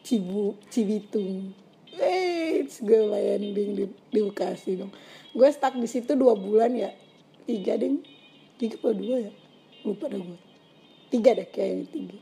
Cibu 0.00 0.56
Cibitung. 0.72 1.52
Eh 2.00 2.64
terus 2.64 2.80
gue 2.80 2.96
landing 2.96 3.70
di, 3.76 3.84
di 4.08 4.20
Bekasi 4.24 4.80
dong. 4.80 4.92
Gue 5.36 5.52
stuck 5.52 5.76
di 5.76 5.84
situ 5.84 6.16
dua 6.16 6.32
bulan 6.32 6.72
ya. 6.72 6.96
Tiga 7.44 7.76
deh 7.76 8.00
tiga 8.62 8.78
apa 8.78 8.94
dua 8.94 9.16
ya 9.26 9.32
lupa 9.84 10.06
dah 10.06 10.18
gue 10.18 10.38
tiga 11.08 11.30
deh 11.32 11.44
kayaknya 11.44 11.86
tiga 11.86 12.18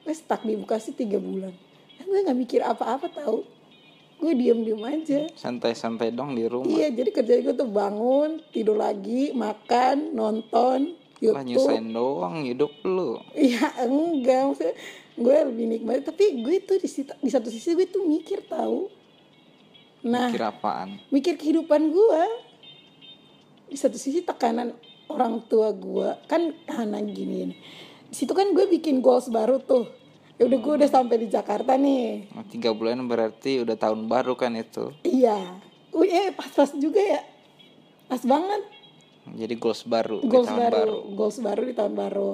gue 0.00 0.14
stuck 0.14 0.42
di 0.42 0.54
Bekasi 0.54 0.92
tiga 0.92 1.18
bulan 1.18 1.52
Eh, 1.94 2.04
gue 2.04 2.18
nggak 2.20 2.38
mikir 2.38 2.60
apa-apa 2.60 3.08
tahu 3.08 3.42
gue 4.18 4.32
diem-diem 4.32 4.78
aja 4.80 5.30
Santai-santai 5.32 6.10
dong 6.10 6.34
di 6.34 6.42
rumah. 6.44 6.66
Iya, 6.68 6.90
jadi 6.92 7.10
kerjaan 7.12 7.38
gue 7.40 7.54
tuh 7.54 7.66
bangun, 7.66 8.42
tidur 8.50 8.74
lagi, 8.74 9.30
makan, 9.30 10.10
nonton, 10.10 10.98
Lah 11.22 11.38
YouTube. 11.38 11.46
nyusahin 11.46 11.86
doang 11.88 12.42
hidup 12.42 12.74
lu. 12.82 13.22
Iya 13.32 13.66
enggak, 13.80 14.42
maksudnya 14.44 14.74
gue 15.14 15.36
lebih 15.44 15.64
nikmat. 15.68 16.02
Tapi 16.02 16.42
gue 16.42 16.56
tuh 16.60 16.76
di, 16.76 16.86
situ- 16.86 17.14
di 17.16 17.30
satu 17.30 17.46
sisi 17.46 17.74
gue 17.74 17.86
tuh 17.86 18.02
mikir 18.02 18.42
tahu. 18.44 18.90
Nah, 20.02 20.30
Kira 20.30 20.50
apaan? 20.50 20.98
mikir 21.10 21.34
kehidupan 21.34 21.86
gue. 21.86 22.22
Di 23.66 23.76
satu 23.76 23.94
sisi 23.94 24.18
tekanan 24.20 24.74
orang 25.08 25.44
tua 25.48 25.72
gue 25.72 26.14
kan 26.28 26.52
anak 26.68 27.12
gini. 27.12 27.52
Di 28.08 28.14
situ 28.14 28.32
kan 28.32 28.52
gue 28.52 28.64
bikin 28.68 29.04
goals 29.04 29.28
baru 29.28 29.60
tuh. 29.60 29.88
Ya 30.38 30.46
udah 30.46 30.58
gue 30.62 30.72
udah 30.78 30.88
sampai 30.88 31.16
di 31.18 31.28
Jakarta 31.28 31.74
nih. 31.74 32.30
Oh, 32.32 32.46
Tiga 32.46 32.70
bulan 32.70 33.02
berarti 33.10 33.58
udah 33.64 33.74
tahun 33.74 34.06
baru 34.06 34.38
kan 34.38 34.54
itu. 34.54 34.94
Iya. 35.02 35.58
Wih, 35.90 36.08
eh 36.08 36.30
pas-pas 36.30 36.70
juga 36.78 37.02
ya. 37.02 37.26
Pas 38.06 38.22
banget. 38.22 38.62
Jadi 39.28 39.54
goals 39.60 39.84
baru 39.84 40.24
di 40.24 40.30
goals 40.30 40.48
tahun 40.48 40.60
baru, 40.62 40.72
baru. 40.72 40.96
goals 41.12 41.38
baru 41.42 41.62
di 41.68 41.74
tahun 41.76 41.94
baru. 41.98 42.32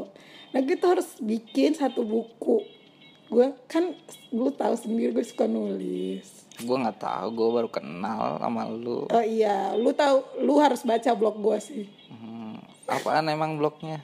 Nah 0.54 0.60
kita 0.62 0.84
harus 0.94 1.08
bikin 1.18 1.74
satu 1.74 2.06
buku. 2.06 2.62
Gue 3.34 3.50
kan 3.66 3.90
lu 4.30 4.54
tahu 4.54 4.78
sendiri 4.78 5.10
gue 5.10 5.26
suka 5.26 5.50
nulis. 5.50 6.46
Gue 6.62 6.76
nggak 6.78 7.02
tahu, 7.02 7.26
gue 7.34 7.48
baru 7.50 7.66
kenal 7.66 8.38
sama 8.38 8.70
lu. 8.70 9.10
Oh 9.10 9.24
iya, 9.26 9.74
lu 9.74 9.90
tahu, 9.90 10.22
lu 10.38 10.62
harus 10.62 10.86
baca 10.86 11.10
blog 11.18 11.42
gue 11.42 11.58
sih. 11.58 11.84
Hmm, 12.14 12.62
apaan 12.86 13.26
emang 13.26 13.58
blognya? 13.58 13.98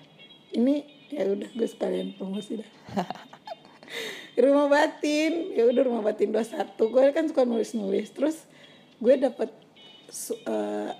Ini 0.50 1.00
ya 1.10 1.26
udah 1.26 1.50
gue 1.50 1.68
sekalian 1.68 2.14
promosi 2.14 2.62
dah 2.62 2.70
rumah 4.46 4.70
batin 4.70 5.50
ya 5.58 5.66
udah 5.66 5.82
rumah 5.82 6.02
batin 6.06 6.30
21 6.30 6.78
gue 6.78 7.04
kan 7.10 7.24
suka 7.26 7.42
nulis 7.42 7.74
nulis 7.74 8.08
terus 8.14 8.46
gue 9.02 9.18
dapet 9.18 9.50
eh, 10.46 10.90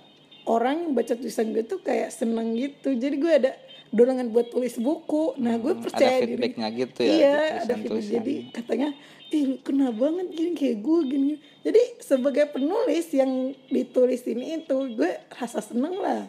orang 0.43 0.75
yang 0.83 0.91
baca 0.91 1.15
tulisan 1.15 1.55
gue 1.55 1.63
tuh 1.63 1.79
kayak 1.79 2.11
seneng 2.11 2.59
gitu 2.59 2.91
jadi 2.91 3.15
gue 3.15 3.31
ada 3.31 3.51
dorongan 3.91 4.31
buat 4.31 4.47
tulis 4.49 4.79
buku. 4.79 5.35
Nah 5.37 5.59
gue 5.59 5.75
Hmm, 5.75 5.83
percaya 5.83 6.23
ada 6.23 6.27
diri 6.27 6.49
gitu 6.55 6.99
ya 7.03 7.11
iya 7.11 7.35
ada 7.67 7.75
feedback. 7.75 8.03
Jadi 8.07 8.33
katanya 8.55 8.89
ih 9.31 9.59
kena 9.63 9.91
banget 9.95 10.27
gini 10.35 10.51
kayak 10.59 10.77
gue 10.83 10.99
gini 11.07 11.33
jadi 11.61 11.81
sebagai 12.03 12.51
penulis 12.51 13.07
yang 13.15 13.55
ditulis 13.71 14.25
ini 14.27 14.59
itu 14.59 14.75
gue 14.97 15.11
rasa 15.29 15.61
seneng 15.61 15.93
lah. 16.01 16.25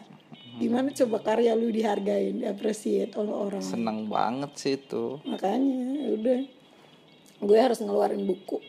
Gimana 0.53 0.93
coba 0.93 1.17
karya 1.25 1.57
lu 1.57 1.73
dihargain 1.73 2.37
diapresiat 2.37 3.17
oleh 3.17 3.33
orang? 3.33 3.65
Seneng 3.65 4.05
banget 4.05 4.51
sih 4.53 4.77
itu. 4.77 5.17
Makanya 5.25 5.97
ya 5.97 6.09
udah. 6.13 6.39
Gue 7.41 7.57
harus 7.57 7.81
ngeluarin 7.81 8.21
buku. 8.29 8.61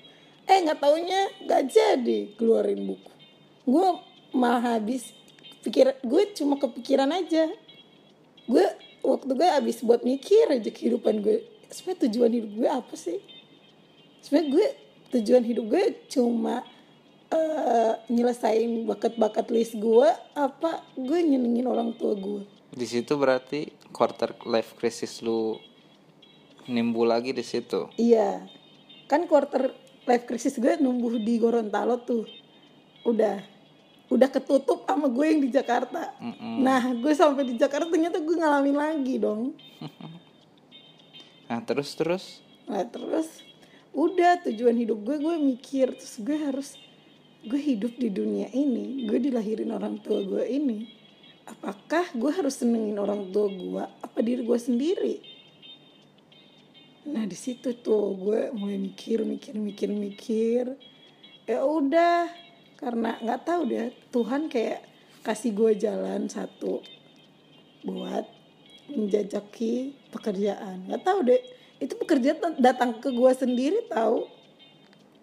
Eh 0.49 0.65
nggak 0.65 0.81
taunya 0.81 1.21
nggak 1.45 1.63
jadi 1.69 2.19
keluarin 2.41 2.89
buku. 2.89 3.11
Gue 3.69 4.01
malah 4.33 4.81
habis 4.81 5.13
pikir 5.61 5.93
gue 6.01 6.23
cuma 6.33 6.57
kepikiran 6.57 7.13
aja 7.13 7.53
gue 8.45 8.67
waktu 9.05 9.33
gue 9.33 9.49
habis 9.49 9.81
buat 9.81 10.01
mikir 10.05 10.53
aja 10.53 10.71
kehidupan 10.71 11.21
gue 11.21 11.45
sebenarnya 11.69 12.09
tujuan 12.09 12.33
hidup 12.33 12.51
gue 12.55 12.69
apa 12.69 12.95
sih? 12.95 13.19
Sebenarnya 14.25 14.49
gue 14.53 14.67
tujuan 15.19 15.45
hidup 15.45 15.65
gue 15.69 15.85
cuma 16.11 16.65
eh, 17.29 17.93
nyelesain 18.09 18.89
bakat-bakat 18.89 19.47
list 19.53 19.75
gue 19.77 20.09
apa 20.35 20.83
gue 20.97 21.19
nyenengin 21.23 21.69
orang 21.69 21.95
tua 21.95 22.17
gue 22.17 22.43
di 22.75 22.87
situ 22.91 23.15
berarti 23.15 23.71
quarter 23.95 24.35
life 24.51 24.75
crisis 24.75 25.23
lu 25.23 25.55
nimbul 26.67 27.07
lagi 27.07 27.31
di 27.31 27.47
situ? 27.47 27.87
Iya, 27.95 28.43
kan 29.07 29.31
quarter 29.31 29.71
life 30.11 30.27
crisis 30.27 30.59
gue 30.59 30.75
numbuh 30.83 31.15
di 31.23 31.39
Gorontalo 31.39 32.03
tuh, 32.03 32.27
udah, 33.07 33.39
udah 34.15 34.31
ketutup 34.31 34.87
sama 34.87 35.11
gue 35.11 35.27
yang 35.27 35.41
di 35.43 35.51
Jakarta. 35.51 36.15
Nah, 36.39 36.95
gue 36.95 37.11
sampai 37.11 37.43
di 37.43 37.59
Jakarta 37.59 37.91
ternyata 37.91 38.23
gue 38.23 38.37
ngalamin 38.39 38.77
lagi 38.79 39.19
dong. 39.19 39.51
nah 41.51 41.61
terus 41.61 41.93
terus 41.93 42.45
Nah 42.65 42.81
terus, 42.89 43.45
udah 43.93 44.41
tujuan 44.49 44.73
hidup 44.73 45.05
gue 45.05 45.17
gue 45.21 45.37
mikir 45.37 45.93
terus 45.93 46.17
gue 46.17 46.33
harus 46.33 46.81
gue 47.45 47.61
hidup 47.61 47.93
di 48.01 48.09
dunia 48.09 48.49
ini, 48.57 49.05
gue 49.05 49.21
dilahirin 49.21 49.69
orang 49.69 50.01
tua 50.01 50.25
gue 50.25 50.45
ini. 50.49 50.89
Apakah 51.45 52.09
gue 52.17 52.33
harus 52.33 52.57
senengin 52.57 52.97
orang 52.97 53.29
tua 53.29 53.53
gue 53.53 53.85
apa 53.85 54.19
diri 54.25 54.41
gue 54.49 54.57
sendiri? 54.57 55.15
Nah 57.05 57.29
di 57.29 57.37
situ 57.37 57.77
tuh 57.85 58.17
gue 58.17 58.49
mulai 58.57 58.81
mikir 58.81 59.29
mikir 59.29 59.61
mikir 59.61 59.93
mikir. 59.93 60.65
Ya 61.45 61.61
udah 61.69 62.33
karena 62.85 63.17
nggak 63.25 63.41
tahu 63.49 63.63
deh 63.65 63.89
Tuhan 64.13 64.53
kayak 64.53 64.85
kasih 65.25 65.57
gue 65.57 65.73
jalan 65.81 66.29
satu 66.29 66.85
buat 67.81 68.29
menjajaki 68.93 69.97
pekerjaan. 70.13 70.85
Nggak 70.85 71.01
tahu 71.01 71.19
deh 71.25 71.41
itu 71.81 71.97
pekerjaan 71.97 72.61
datang 72.61 73.01
ke 73.01 73.09
gue 73.09 73.33
sendiri 73.33 73.89
tahu. 73.89 74.29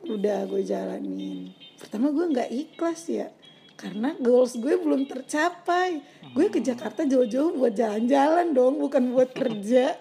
Udah 0.10 0.50
gue 0.50 0.66
jalanin. 0.66 1.54
Pertama 1.78 2.10
gue 2.10 2.26
nggak 2.34 2.50
ikhlas 2.50 3.06
ya 3.06 3.30
karena 3.78 4.18
goals 4.18 4.58
gue 4.58 4.82
belum 4.82 5.06
tercapai. 5.06 6.02
Gue 6.34 6.50
ke 6.50 6.66
Jakarta 6.66 7.06
jauh-jauh 7.06 7.54
buat 7.58 7.78
jalan-jalan 7.78 8.58
dong, 8.58 8.82
bukan 8.82 9.14
buat 9.14 9.38
kerja. 9.38 9.94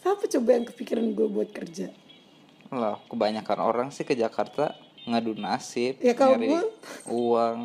Siapa 0.00 0.24
coba 0.24 0.48
yang 0.56 0.64
kepikiran 0.64 1.12
gue 1.12 1.28
buat 1.28 1.52
kerja? 1.52 1.92
lah 2.68 3.00
kebanyakan 3.08 3.58
orang 3.64 3.88
sih 3.88 4.04
ke 4.04 4.12
Jakarta 4.12 4.76
ngadu 5.08 5.32
nasib 5.34 5.96
Ya, 5.98 6.12
kalau 6.12 6.36
nyari 6.36 6.48
gua- 6.52 6.70
uang 7.08 7.60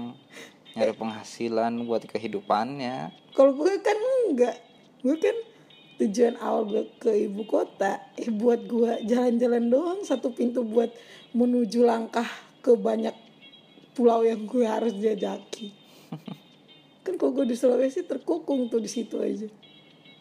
nyari 0.73 0.93
penghasilan 0.93 1.73
buat 1.83 2.03
kehidupannya 2.03 3.13
Kalau 3.33 3.53
gue 3.53 3.73
kan 3.79 3.97
enggak. 4.29 4.57
Gue 5.01 5.17
kan 5.17 5.33
tujuan 5.97 6.35
awal 6.37 6.65
gue 6.65 6.83
ke 6.97 7.11
ibu 7.25 7.43
kota 7.43 8.01
eh 8.15 8.29
buat 8.29 8.65
gue 8.65 9.05
jalan-jalan 9.05 9.69
doang 9.69 9.99
satu 10.01 10.31
pintu 10.31 10.61
buat 10.61 10.89
menuju 11.31 11.81
langkah 11.81 12.25
ke 12.59 12.73
banyak 12.73 13.13
pulau 13.93 14.21
yang 14.21 14.45
gue 14.45 14.65
harus 14.65 14.93
jajaki. 14.93 15.69
kan 17.05 17.13
kalau 17.15 17.35
gue 17.35 17.45
di 17.45 17.55
Sulawesi 17.55 18.01
terkukung 18.03 18.67
tuh 18.67 18.79
di 18.79 18.89
situ 18.89 19.17
aja. 19.17 19.45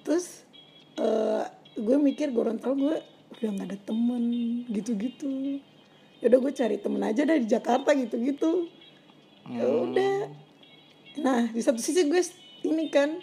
Terus 0.02 0.44
eh 0.96 1.44
gue 1.72 1.96
mikir 1.96 2.28
Gorontalo 2.30 2.76
gue 2.76 2.96
udah 3.32 3.48
nggak 3.50 3.68
ada 3.68 3.78
temen 3.80 4.24
gitu-gitu. 4.68 5.56
Ya 6.22 6.30
udah 6.30 6.38
gue 6.38 6.52
cari 6.54 6.76
temen 6.78 7.02
aja 7.02 7.26
dari 7.26 7.44
Jakarta 7.44 7.90
gitu-gitu. 7.98 8.70
Ya 9.50 9.66
udah. 9.66 10.30
Nah 11.18 11.50
di 11.50 11.60
satu 11.60 11.82
sisi 11.82 12.06
gue 12.06 12.22
ini 12.62 12.86
kan 12.88 13.18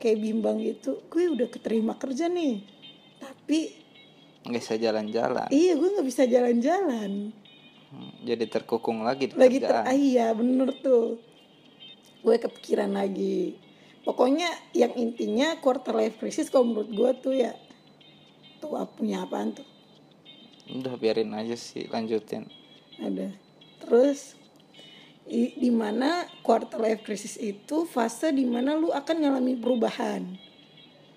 kayak 0.00 0.18
bimbang 0.18 0.64
gitu. 0.64 1.04
Gue 1.12 1.28
udah 1.28 1.46
keterima 1.52 2.00
kerja 2.00 2.32
nih. 2.32 2.64
Tapi 3.20 3.88
nggak 4.48 4.62
bisa 4.64 4.76
jalan-jalan 4.80 5.48
iya 5.52 5.72
gue 5.76 5.88
nggak 5.92 6.08
bisa 6.08 6.22
jalan-jalan. 6.24 7.36
Hmm, 7.88 8.12
jadi 8.20 8.44
terkukung 8.48 9.00
lagi 9.00 9.32
di 9.32 9.34
lagi 9.36 9.64
ter 9.64 9.72
ah, 9.72 9.96
iya 9.96 10.32
bener 10.36 10.76
tuh 10.76 11.16
gue 12.20 12.36
kepikiran 12.36 12.92
lagi 12.92 13.56
pokoknya 14.04 14.48
yang 14.76 14.92
intinya 14.92 15.56
quarter 15.56 15.96
life 15.96 16.20
crisis 16.20 16.52
kalau 16.52 16.68
menurut 16.68 16.90
gue 16.92 17.10
tuh 17.24 17.34
ya 17.36 17.56
tuh 18.60 18.76
punya 18.92 19.24
apaan 19.24 19.56
tuh 19.56 19.64
udah 20.72 20.94
biarin 21.00 21.32
aja 21.32 21.56
sih 21.56 21.88
lanjutin. 21.88 22.44
Ada. 23.00 23.32
Terus 23.84 24.36
i- 25.28 25.56
di 25.56 25.70
mana 25.72 26.28
quarter 26.44 26.80
life 26.80 27.04
crisis 27.04 27.40
itu 27.40 27.88
fase 27.88 28.32
di 28.32 28.44
mana 28.44 28.76
lu 28.76 28.92
akan 28.92 29.16
ngalami 29.24 29.56
perubahan. 29.56 30.36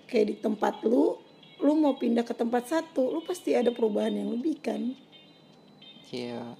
Kayak 0.08 0.26
di 0.28 0.36
tempat 0.40 0.74
lu 0.84 1.20
lu 1.62 1.78
mau 1.78 1.94
pindah 1.94 2.26
ke 2.26 2.34
tempat 2.34 2.66
satu 2.66 3.14
lu 3.14 3.22
pasti 3.22 3.54
ada 3.54 3.70
perubahan 3.70 4.12
yang 4.12 4.34
lebih 4.34 4.58
kan? 4.58 4.96
Iya. 6.10 6.58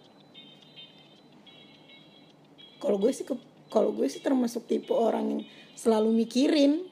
Kalau 2.78 2.98
gue 2.98 3.12
sih 3.14 3.26
kalau 3.72 3.90
gue 3.94 4.06
sih 4.08 4.20
termasuk 4.20 4.68
tipe 4.68 4.92
orang 4.92 5.24
yang 5.38 5.42
selalu 5.72 6.12
mikirin 6.12 6.84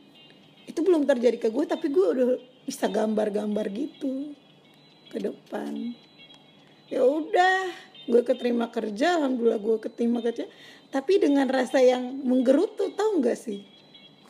itu 0.65 0.81
belum 0.81 1.05
terjadi 1.05 1.37
ke 1.37 1.49
gue 1.51 1.65
tapi 1.67 1.91
gue 1.91 2.07
udah 2.15 2.29
bisa 2.65 2.87
gambar-gambar 2.87 3.67
gitu 3.75 4.33
ke 5.11 5.19
depan. 5.19 5.93
Ya 6.87 7.03
udah 7.03 7.71
gue 8.07 8.23
keterima 8.23 8.71
kerja 8.71 9.19
alhamdulillah 9.19 9.59
gue 9.59 9.77
keterima 9.83 10.23
kerja. 10.23 10.47
Tapi 10.91 11.23
dengan 11.23 11.47
rasa 11.47 11.79
yang 11.79 12.03
menggerutu 12.23 12.91
tau 12.95 13.19
nggak 13.19 13.39
sih? 13.39 13.63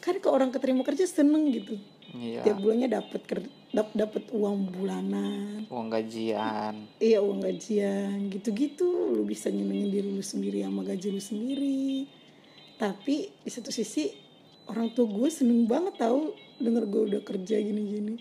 Kan 0.00 0.20
kalau 0.24 0.40
orang 0.40 0.52
keterima 0.52 0.80
kerja 0.84 1.04
seneng 1.04 1.52
gitu. 1.52 1.76
Iya. 2.10 2.42
Tiap 2.42 2.58
bulannya 2.58 2.88
dapat 2.90 3.22
ker- 3.22 3.52
dap- 3.70 3.94
dapat 3.94 4.28
uang 4.34 4.74
bulanan. 4.74 5.64
Uang 5.70 5.88
gajian. 5.88 6.90
Iya 6.98 7.22
uang 7.22 7.40
gajian. 7.44 8.28
Gitu-gitu 8.28 9.14
lu 9.14 9.22
bisa 9.24 9.48
nyenengin 9.48 9.88
diri 9.88 10.08
lu 10.10 10.24
sendiri 10.24 10.64
sama 10.66 10.82
gaji 10.82 11.08
lu 11.14 11.22
sendiri. 11.22 12.04
Tapi 12.80 13.30
di 13.44 13.50
satu 13.52 13.70
sisi 13.70 14.10
orang 14.66 14.90
tua 14.92 15.06
gue 15.06 15.28
seneng 15.30 15.64
banget 15.68 16.00
tahu 16.00 16.34
denger 16.60 16.84
gue 16.88 17.02
udah 17.14 17.22
kerja 17.22 17.56
gini-gini. 17.56 18.16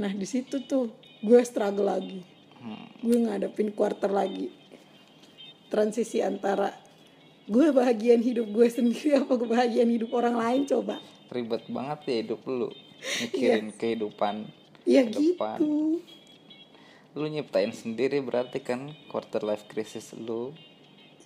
Nah 0.00 0.12
di 0.12 0.24
situ 0.28 0.62
tuh 0.64 0.92
gue 1.24 1.40
struggle 1.44 1.88
lagi. 1.88 2.20
Hmm, 2.60 2.86
gue 3.00 3.16
ngadepin 3.28 3.72
quarter 3.72 4.10
lagi. 4.10 4.52
Transisi 5.72 6.20
antara 6.20 6.72
gue 7.46 7.70
bahagian 7.70 8.18
hidup 8.20 8.50
gue 8.50 8.66
sendiri 8.66 9.22
apa 9.22 9.38
kebahagiaan 9.38 9.90
hidup 9.90 10.10
orang 10.12 10.36
lain 10.36 10.62
coba. 10.66 10.98
Ribet 11.30 11.66
banget 11.70 12.00
ya 12.06 12.16
hidup 12.22 12.40
lu 12.46 12.70
mikirin 13.22 13.70
kehidupan 13.74 14.50
ya 14.86 15.06
ke 15.06 15.34
gitu. 15.34 16.02
Lu 17.16 17.26
nyiptain 17.26 17.72
sendiri 17.72 18.20
berarti 18.20 18.60
kan 18.60 18.92
quarter 19.08 19.40
life 19.42 19.64
crisis 19.70 20.12
lu. 20.14 20.52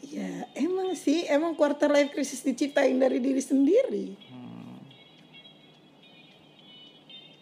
Ya 0.00 0.48
emang 0.56 0.96
sih 0.96 1.28
emang 1.28 1.52
quarter 1.52 1.92
life 1.92 2.16
crisis 2.16 2.40
diciptain 2.40 2.96
dari 2.96 3.20
diri 3.20 3.42
sendiri. 3.42 4.06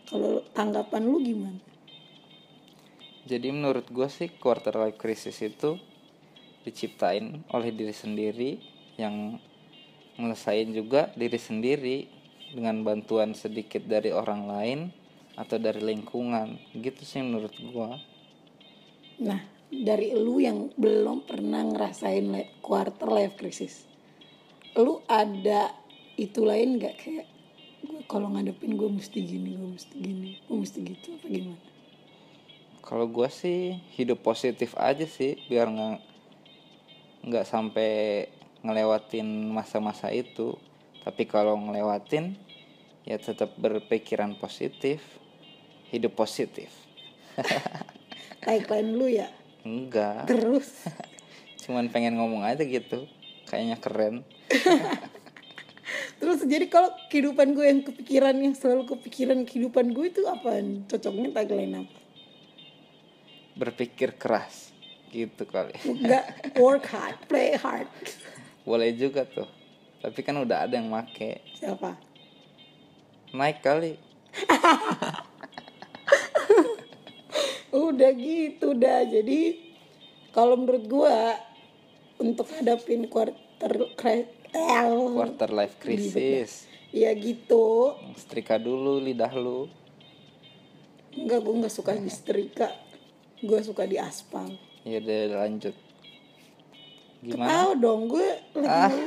Kalau 0.09 0.41
tanggapan 0.57 1.05
lu 1.05 1.21
gimana 1.21 1.68
Jadi 3.29 3.53
menurut 3.53 3.85
gue 3.93 4.09
sih 4.09 4.33
quarter 4.41 4.73
life 4.73 4.97
crisis 4.97 5.37
itu 5.45 5.77
diciptain 6.65 7.45
oleh 7.53 7.77
diri 7.77 7.93
sendiri 7.93 8.57
yang 8.97 9.37
ngelesain 10.17 10.73
juga 10.73 11.13
diri 11.13 11.37
sendiri 11.37 11.97
dengan 12.57 12.81
bantuan 12.81 13.37
sedikit 13.37 13.85
dari 13.85 14.09
orang 14.09 14.49
lain 14.49 14.81
atau 15.37 15.61
dari 15.61 15.85
lingkungan. 15.85 16.57
Gitu 16.73 17.05
sih 17.05 17.21
menurut 17.21 17.53
gue 17.53 17.91
Nah, 19.19 19.43
dari 19.69 20.15
lu 20.15 20.39
yang 20.41 20.73
belum 20.79 21.27
pernah 21.27 21.67
ngerasain 21.67 22.33
quarter 22.63 23.11
life 23.11 23.35
crisis, 23.35 23.83
lu 24.79 25.03
ada 25.11 25.75
itu 26.15 26.47
lain 26.47 26.79
nggak? 26.79 26.95
Kayak 26.97 27.27
gue 27.83 28.01
kalau 28.07 28.31
ngadepin 28.31 28.75
gue 28.79 28.91
mesti 28.91 29.19
gini 29.23 29.55
gue 29.55 29.71
mesti 29.75 29.95
gini 29.95 30.31
gue 30.43 30.57
mesti 30.59 30.79
gitu 30.83 31.15
apa 31.15 31.27
gimana 31.31 31.59
kalau 32.89 33.05
gue 33.05 33.29
sih 33.29 33.77
hidup 34.01 34.25
positif 34.25 34.73
aja 34.81 35.05
sih 35.05 35.37
biar 35.45 35.69
nggak 35.69 36.01
nggak 37.29 37.45
sampai 37.45 38.25
ngelewatin 38.65 39.29
masa-masa 39.53 40.09
itu. 40.09 40.57
Tapi 41.05 41.29
kalau 41.29 41.61
ngelewatin 41.61 42.33
ya 43.05 43.21
tetap 43.21 43.53
berpikiran 43.61 44.41
positif 44.41 45.05
hidup 45.93 46.17
positif. 46.17 46.73
Tagline 48.49 48.97
lu 48.97 49.05
ya? 49.13 49.29
Enggak. 49.69 50.25
Terus? 50.25 50.89
Cuman 51.69 51.93
pengen 51.93 52.17
ngomong 52.17 52.41
aja 52.41 52.65
gitu 52.65 53.05
kayaknya 53.53 53.77
keren. 53.77 54.25
Terus 56.25 56.41
jadi 56.49 56.65
kalau 56.73 56.89
kehidupan 57.13 57.53
gue 57.53 57.69
yang 57.69 57.81
kepikiran 57.85 58.33
yang 58.41 58.57
selalu 58.57 58.97
kepikiran 58.97 59.45
kehidupan 59.45 59.93
gue 59.93 60.09
itu 60.09 60.25
apa 60.25 60.57
cocoknya 60.89 61.37
tagline 61.37 61.85
apa 61.85 61.98
berpikir 63.59 64.15
keras. 64.15 64.71
Gitu 65.11 65.43
kali. 65.51 65.75
Enggak 65.83 66.55
work 66.55 66.87
hard 66.87 67.19
play 67.27 67.59
hard. 67.59 67.91
Boleh 68.63 68.95
juga 68.95 69.27
tuh. 69.27 69.51
Tapi 69.99 70.23
kan 70.23 70.39
udah 70.39 70.71
ada 70.71 70.79
yang 70.79 70.87
make. 70.87 71.43
Siapa? 71.59 71.99
Naik 73.35 73.59
kali. 73.59 73.99
Udah 77.75 78.11
gitu 78.15 78.79
dah. 78.79 79.03
Jadi 79.11 79.59
kalau 80.31 80.55
menurut 80.55 80.85
gue 80.87 81.19
untuk 82.23 82.47
hadapin 82.55 83.11
quarter 83.11 83.73
eh, 84.07 84.87
quarter 85.19 85.51
life 85.51 85.81
crisis. 85.83 86.71
Ya 86.95 87.11
gitu. 87.17 87.97
Setrika 88.15 88.61
dulu 88.61 89.03
lidah 89.03 89.33
lu. 89.35 89.67
Enggak 91.17 91.43
gue 91.43 91.55
nggak 91.65 91.75
suka 91.75 91.99
di 91.99 92.13
setrika 92.13 92.88
gue 93.39 93.61
suka 93.63 93.87
di 93.87 93.95
aspal. 93.99 94.51
Ya 94.83 94.99
udah 94.99 95.47
lanjut. 95.47 95.75
Gimana? 97.23 97.51
Tahu 97.51 97.71
dong 97.83 98.03
gue 98.11 98.29
lagi 98.59 99.03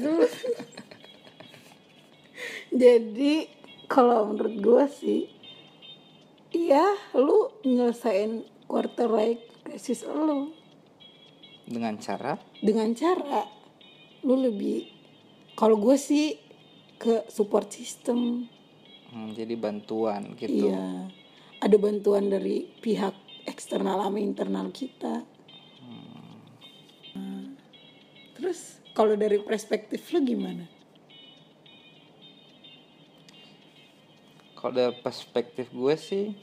dulu. 0.00 0.24
jadi 2.72 3.34
kalau 3.88 4.32
menurut 4.32 4.56
gue 4.58 4.84
sih 4.96 5.20
iya 6.56 6.84
lu 7.12 7.52
nyelesain 7.68 8.44
quarter 8.64 9.08
life 9.12 9.44
crisis 9.64 10.04
lu. 10.08 10.52
Dengan 11.64 11.96
cara? 12.00 12.40
Dengan 12.60 12.92
cara 12.96 13.44
lu 14.24 14.40
lebih 14.40 14.88
kalau 15.56 15.76
gue 15.76 15.96
sih 16.00 16.36
ke 16.96 17.28
support 17.28 17.68
system. 17.72 18.48
Hmm, 19.12 19.36
jadi 19.36 19.52
bantuan 19.54 20.32
gitu. 20.34 20.72
Iya 20.72 21.23
ada 21.64 21.80
bantuan 21.80 22.28
dari 22.28 22.68
pihak 22.84 23.16
eksternal 23.48 23.96
sama 24.04 24.20
internal 24.20 24.68
kita. 24.68 25.24
Nah, 27.16 27.48
terus 28.36 28.84
kalau 28.92 29.16
dari 29.16 29.40
perspektif 29.40 30.04
lu 30.12 30.20
gimana? 30.20 30.68
Kalau 34.60 34.72
dari 34.76 34.92
perspektif 35.00 35.72
gue 35.72 35.96
sih 35.96 36.36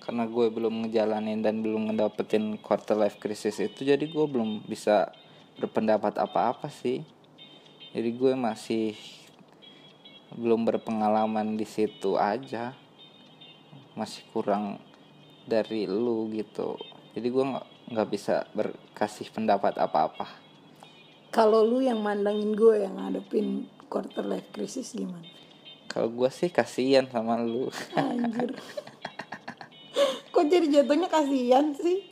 karena 0.00 0.24
gue 0.24 0.48
belum 0.48 0.88
ngejalanin 0.88 1.44
dan 1.44 1.60
belum 1.60 1.92
ngedapetin 1.92 2.56
quarter 2.56 2.96
life 2.96 3.20
crisis 3.20 3.60
itu 3.60 3.84
jadi 3.84 4.08
gue 4.08 4.24
belum 4.24 4.64
bisa 4.64 5.12
berpendapat 5.60 6.16
apa-apa 6.16 6.72
sih. 6.72 7.04
Jadi 7.92 8.08
gue 8.08 8.32
masih 8.32 8.96
belum 10.32 10.64
berpengalaman 10.64 11.60
di 11.60 11.68
situ 11.68 12.16
aja 12.16 12.85
masih 13.96 14.22
kurang 14.30 14.78
dari 15.48 15.88
lu 15.88 16.28
gitu. 16.36 16.76
Jadi 17.16 17.26
gue 17.32 17.44
nggak 17.48 17.66
nggak 17.96 18.08
bisa 18.12 18.44
berkasih 18.52 19.32
pendapat 19.32 19.80
apa-apa. 19.80 20.28
Kalau 21.32 21.64
lu 21.64 21.80
yang 21.80 22.04
mandangin 22.04 22.52
gue 22.52 22.84
yang 22.84 23.00
ngadepin 23.00 23.66
quarter 23.88 24.22
life 24.22 24.52
crisis 24.52 24.92
gimana? 24.92 25.24
Kalau 25.88 26.12
gue 26.12 26.28
sih 26.28 26.52
kasihan 26.52 27.08
sama 27.08 27.40
lu. 27.40 27.72
Anjir. 27.96 28.52
Kok 30.28 30.44
jadi 30.52 30.66
jatuhnya 30.68 31.08
kasihan 31.08 31.72
sih? 31.72 32.04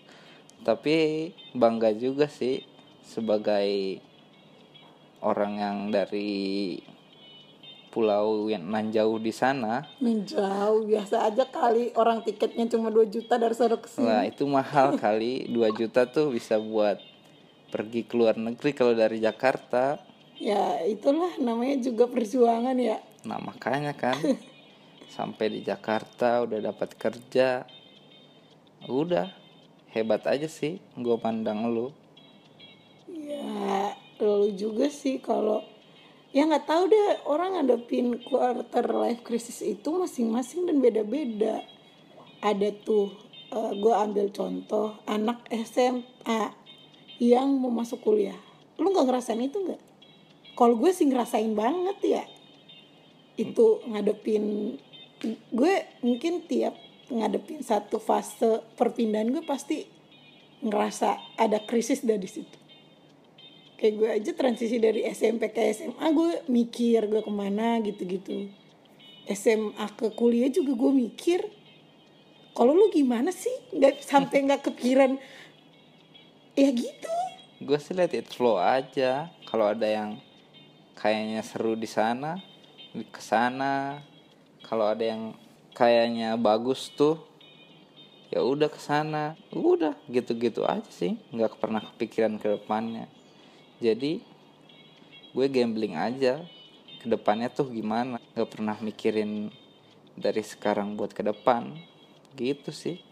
Tapi 0.64 1.28
bangga 1.52 1.92
juga 1.92 2.24
sih 2.24 2.64
sebagai 3.04 4.00
orang 5.20 5.60
yang 5.60 5.78
dari 5.92 6.80
pulau 7.94 8.50
yang 8.50 8.66
nan 8.66 8.90
jauh 8.90 9.22
di 9.22 9.30
sana. 9.30 9.86
Menjauh 10.02 10.82
biasa 10.82 11.30
aja 11.30 11.46
kali 11.46 11.94
orang 11.94 12.26
tiketnya 12.26 12.66
cuma 12.66 12.90
2 12.90 13.06
juta 13.06 13.38
dari 13.38 13.54
sana 13.54 13.78
ke 13.78 13.86
sini. 13.86 14.10
Wah 14.10 14.26
itu 14.26 14.42
mahal 14.50 14.98
kali. 14.98 15.46
2 15.46 15.78
juta 15.78 16.02
tuh 16.10 16.34
bisa 16.34 16.58
buat 16.58 16.98
pergi 17.70 18.02
ke 18.02 18.18
luar 18.18 18.34
negeri 18.34 18.74
kalau 18.74 18.98
dari 18.98 19.22
Jakarta. 19.22 20.02
Ya 20.42 20.82
itulah 20.82 21.38
namanya 21.38 21.78
juga 21.78 22.10
perjuangan 22.10 22.74
ya. 22.74 22.98
Nah 23.22 23.38
makanya 23.38 23.94
kan 23.94 24.18
sampai 25.16 25.54
di 25.54 25.60
Jakarta 25.62 26.42
udah 26.42 26.74
dapat 26.74 26.98
kerja. 26.98 27.62
Udah 28.90 29.30
hebat 29.94 30.26
aja 30.26 30.50
sih 30.50 30.82
gue 30.98 31.16
pandang 31.22 31.70
lu. 31.70 31.94
Ya 33.06 33.94
lu 34.18 34.50
juga 34.50 34.90
sih 34.90 35.22
kalau 35.22 35.62
ya 36.34 36.50
nggak 36.50 36.66
tahu 36.66 36.90
deh 36.90 37.22
orang 37.30 37.62
ngadepin 37.62 38.18
quarter 38.26 38.82
life 38.90 39.22
crisis 39.22 39.62
itu 39.62 39.86
masing-masing 39.94 40.66
dan 40.66 40.82
beda-beda. 40.82 41.62
Ada 42.42 42.74
tuh 42.82 43.14
gue 43.54 43.94
ambil 43.94 44.34
contoh 44.34 44.98
anak 45.06 45.46
SMA 45.54 46.50
yang 47.22 47.54
mau 47.62 47.70
masuk 47.70 48.02
kuliah. 48.02 48.36
Lu 48.82 48.90
nggak 48.90 49.06
ngerasain 49.06 49.38
itu 49.38 49.62
nggak? 49.62 49.82
Kalau 50.58 50.74
gue 50.74 50.90
sih 50.90 51.06
ngerasain 51.06 51.54
banget 51.54 51.98
ya. 52.02 52.24
Itu 53.38 53.86
ngadepin 53.86 54.76
gue 55.54 55.74
mungkin 56.02 56.44
tiap 56.50 56.74
ngadepin 57.08 57.62
satu 57.62 58.02
fase 58.02 58.60
perpindahan 58.74 59.30
gue 59.30 59.44
pasti 59.46 59.86
ngerasa 60.66 61.38
ada 61.38 61.62
krisis 61.62 62.02
dari 62.02 62.26
situ 62.26 62.63
kayak 63.78 63.94
gue 63.98 64.08
aja 64.10 64.30
transisi 64.32 64.78
dari 64.78 65.02
SMP 65.10 65.50
ke 65.50 65.60
SMA 65.74 66.06
gue 66.14 66.32
mikir 66.46 67.10
gue 67.10 67.22
ke 67.22 67.32
mana 67.32 67.82
gitu-gitu. 67.82 68.48
SMA 69.24 69.86
ke 69.96 70.12
kuliah 70.12 70.52
juga 70.52 70.76
gue 70.76 70.92
mikir 70.92 71.40
kalau 72.54 72.70
lu 72.70 72.86
gimana 72.94 73.34
sih? 73.34 73.50
Nggak 73.74 74.06
sampai 74.06 74.46
nggak 74.46 74.62
kepikiran. 74.70 75.18
Ya 76.54 76.70
gitu. 76.70 77.14
Gue 77.58 77.78
sih 77.82 77.98
liat 77.98 78.14
it 78.14 78.30
flow 78.30 78.62
aja. 78.62 79.26
Kalau 79.50 79.74
ada 79.74 79.90
yang 79.90 80.22
kayaknya 80.94 81.42
seru 81.42 81.74
di 81.74 81.90
sana 81.90 82.38
ke 82.94 83.18
sana. 83.18 83.98
Kalau 84.62 84.86
ada 84.86 85.02
yang 85.02 85.34
kayaknya 85.74 86.38
bagus 86.38 86.94
tuh 86.94 87.18
ya 88.30 88.38
udah 88.46 88.70
ke 88.70 88.78
sana. 88.78 89.34
Udah 89.50 89.98
gitu-gitu 90.06 90.62
aja 90.62 90.86
sih. 90.94 91.18
Nggak 91.34 91.58
pernah 91.58 91.82
kepikiran 91.82 92.38
ke 92.38 92.54
depannya 92.54 93.10
jadi 93.82 94.22
gue 95.34 95.46
gambling 95.50 95.98
aja. 95.98 96.42
Ke 97.02 97.06
depannya 97.10 97.50
tuh 97.50 97.68
gimana? 97.68 98.22
Nggak 98.32 98.48
pernah 98.48 98.76
mikirin 98.78 99.50
dari 100.14 100.40
sekarang 100.46 100.94
buat 100.94 101.10
ke 101.10 101.26
depan. 101.26 101.74
Gitu 102.38 102.70
sih. 102.70 103.02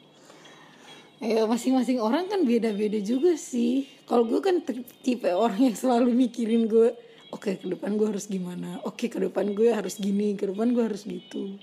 Ya 1.22 1.46
masing-masing 1.46 2.02
orang 2.02 2.26
kan 2.26 2.42
beda-beda 2.42 2.98
juga 2.98 3.34
sih. 3.38 3.86
Kalau 4.06 4.26
gue 4.26 4.42
kan 4.42 4.58
tipe 5.02 5.30
orang 5.30 5.70
yang 5.70 5.76
selalu 5.78 6.14
mikirin 6.14 6.66
gue 6.66 6.94
oke 7.30 7.62
ke 7.62 7.66
depan 7.66 7.94
gue 7.98 8.10
harus 8.10 8.26
gimana? 8.26 8.82
Oke 8.86 9.06
ke 9.06 9.18
depan 9.18 9.54
gue 9.54 9.70
harus 9.70 9.98
gini 9.98 10.34
ke 10.34 10.50
depan 10.50 10.74
gue 10.74 10.82
harus 10.82 11.06
gitu. 11.06 11.58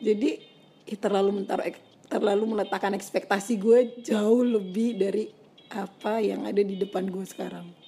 Jadi 0.00 0.40
ya 0.88 0.96
terlalu 0.98 1.42
menaruh 1.42 1.74
terlalu 2.10 2.44
meletakkan 2.58 2.90
ekspektasi 2.98 3.54
gue 3.62 4.02
jauh 4.02 4.42
lebih 4.42 4.98
dari 4.98 5.30
apa 5.70 6.18
yang 6.18 6.42
ada 6.50 6.58
di 6.58 6.74
depan 6.74 7.06
gue 7.06 7.22
sekarang 7.22 7.79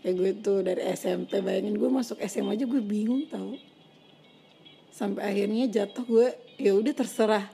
kayak 0.00 0.14
gue 0.16 0.30
tuh 0.40 0.58
dari 0.64 0.82
SMP 0.96 1.44
bayangin 1.44 1.76
gue 1.76 1.90
masuk 1.92 2.16
SMA 2.24 2.56
aja 2.56 2.64
gue 2.64 2.82
bingung 2.82 3.28
tau. 3.28 3.56
Sampai 4.90 5.28
akhirnya 5.28 5.68
jatuh 5.68 6.04
gue 6.04 6.28
ya 6.60 6.76
udah 6.76 6.92
terserah 6.92 7.44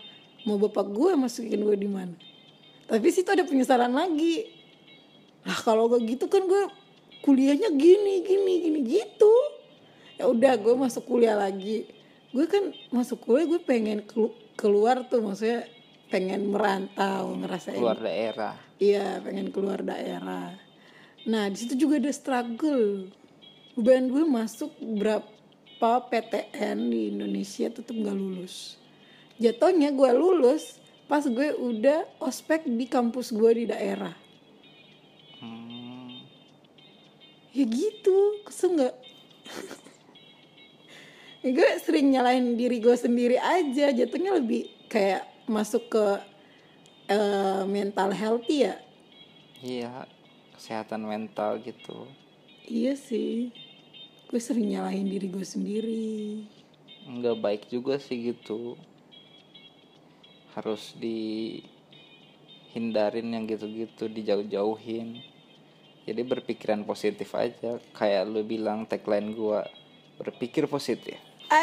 mau 0.46 0.58
bapak 0.58 0.86
gue 0.90 1.10
masukin 1.18 1.62
gue 1.62 1.76
di 1.78 1.90
mana. 1.90 2.14
Tapi 2.86 3.06
situ 3.10 3.26
ada 3.26 3.42
penyesalan 3.42 3.90
lagi. 3.90 4.46
Lah 5.42 5.58
kalau 5.62 5.90
gak 5.90 6.06
gitu 6.06 6.30
kan 6.30 6.46
gue 6.46 6.64
kuliahnya 7.26 7.74
gini 7.74 8.22
gini 8.22 8.52
gini 8.62 8.80
gitu. 8.86 9.34
Ya 10.16 10.30
udah 10.30 10.54
gue 10.54 10.74
masuk 10.78 11.02
kuliah 11.06 11.34
lagi. 11.34 11.90
Gue 12.30 12.46
kan 12.46 12.70
masuk 12.94 13.26
kuliah 13.26 13.46
gue 13.50 13.60
pengen 13.62 14.06
keluar 14.54 15.02
tuh 15.10 15.22
maksudnya 15.22 15.66
pengen 16.06 16.46
merantau 16.54 17.34
ngerasain 17.34 17.82
keluar 17.82 17.98
daerah. 17.98 18.54
Iya 18.78 19.18
pengen 19.26 19.50
keluar 19.50 19.82
daerah 19.82 20.65
nah 21.26 21.50
di 21.50 21.56
situ 21.58 21.74
juga 21.74 21.98
ada 21.98 22.12
struggle. 22.14 23.10
Beban 23.76 24.08
gue 24.08 24.24
masuk 24.24 24.72
berapa 24.80 25.90
PTN 26.08 26.88
di 26.88 27.12
Indonesia 27.12 27.68
tetap 27.68 27.92
gak 27.92 28.16
lulus. 28.16 28.80
Jatuhnya 29.36 29.92
gue 29.92 30.10
lulus 30.16 30.80
pas 31.10 31.20
gue 31.20 31.52
udah 31.52 32.08
ospek 32.22 32.64
di 32.64 32.88
kampus 32.88 33.34
gue 33.36 33.50
di 33.52 33.64
daerah. 33.68 34.14
Hmm, 35.42 36.24
ya 37.52 37.64
gitu 37.68 38.46
kesel 38.46 38.78
nggak? 38.78 38.96
Ya 41.44 41.54
gue 41.54 41.70
sering 41.78 42.10
nyalain 42.10 42.58
diri 42.58 42.82
gue 42.82 42.96
sendiri 42.98 43.38
aja. 43.38 43.94
Jatuhnya 43.94 44.34
lebih 44.34 44.66
kayak 44.90 45.46
masuk 45.46 45.86
ke 45.94 46.06
eh, 47.06 47.62
mental 47.70 48.10
healthy 48.10 48.66
ya? 48.66 48.74
Iya 49.62 50.15
kesehatan 50.56 51.04
mental 51.06 51.62
gitu. 51.62 52.08
Iya 52.66 52.98
sih. 52.98 53.54
Gue 54.26 54.42
sering 54.42 54.66
nyalahin 54.72 55.06
diri 55.06 55.30
gue 55.30 55.46
sendiri. 55.46 56.42
Nggak 57.06 57.38
baik 57.38 57.70
juga 57.70 58.02
sih 58.02 58.34
gitu. 58.34 58.74
Harus 60.58 60.90
dihindarin 60.98 63.30
yang 63.30 63.46
gitu-gitu 63.46 64.10
dijauh-jauhin. 64.10 65.22
Jadi 66.06 66.22
berpikiran 66.22 66.86
positif 66.86 67.34
aja. 67.34 67.82
Kayak 67.90 68.30
lu 68.30 68.46
bilang 68.46 68.86
tagline 68.86 69.34
gua 69.34 69.66
berpikir 70.22 70.70
positif. 70.70 71.18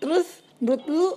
Terus 0.00 0.28
menurut 0.60 0.84
lu 0.84 1.08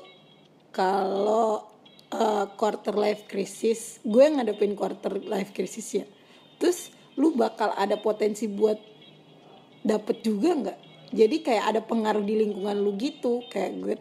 kalau 0.71 1.67
uh, 2.13 2.45
quarter 2.53 2.93
life 2.93 3.25
crisis, 3.25 3.97
gue 4.05 4.25
ngadepin 4.29 4.77
quarter 4.77 5.17
life 5.25 5.51
crisis 5.51 5.87
ya. 5.97 6.05
Terus 6.61 6.93
lu 7.17 7.33
bakal 7.33 7.73
ada 7.73 7.97
potensi 7.97 8.45
buat 8.45 8.77
dapet 9.81 10.21
juga 10.21 10.53
nggak? 10.53 10.79
Jadi 11.13 11.37
kayak 11.45 11.65
ada 11.73 11.81
pengaruh 11.81 12.21
di 12.21 12.45
lingkungan 12.45 12.77
lu 12.77 12.93
gitu, 12.97 13.45
kayak 13.49 13.71
gue 13.81 13.95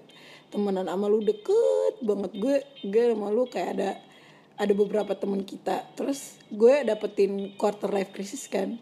temenan 0.52 0.84
sama 0.84 1.08
lu 1.08 1.24
deket 1.24 2.04
banget 2.04 2.32
gue, 2.36 2.56
gue 2.84 3.04
sama 3.12 3.32
lu 3.32 3.48
kayak 3.48 3.68
ada 3.80 3.90
ada 4.60 4.72
beberapa 4.76 5.16
temen 5.16 5.40
kita. 5.44 5.88
Terus 5.96 6.36
gue 6.52 6.84
dapetin 6.84 7.56
quarter 7.56 7.88
life 7.88 8.12
crisis 8.12 8.48
kan, 8.48 8.76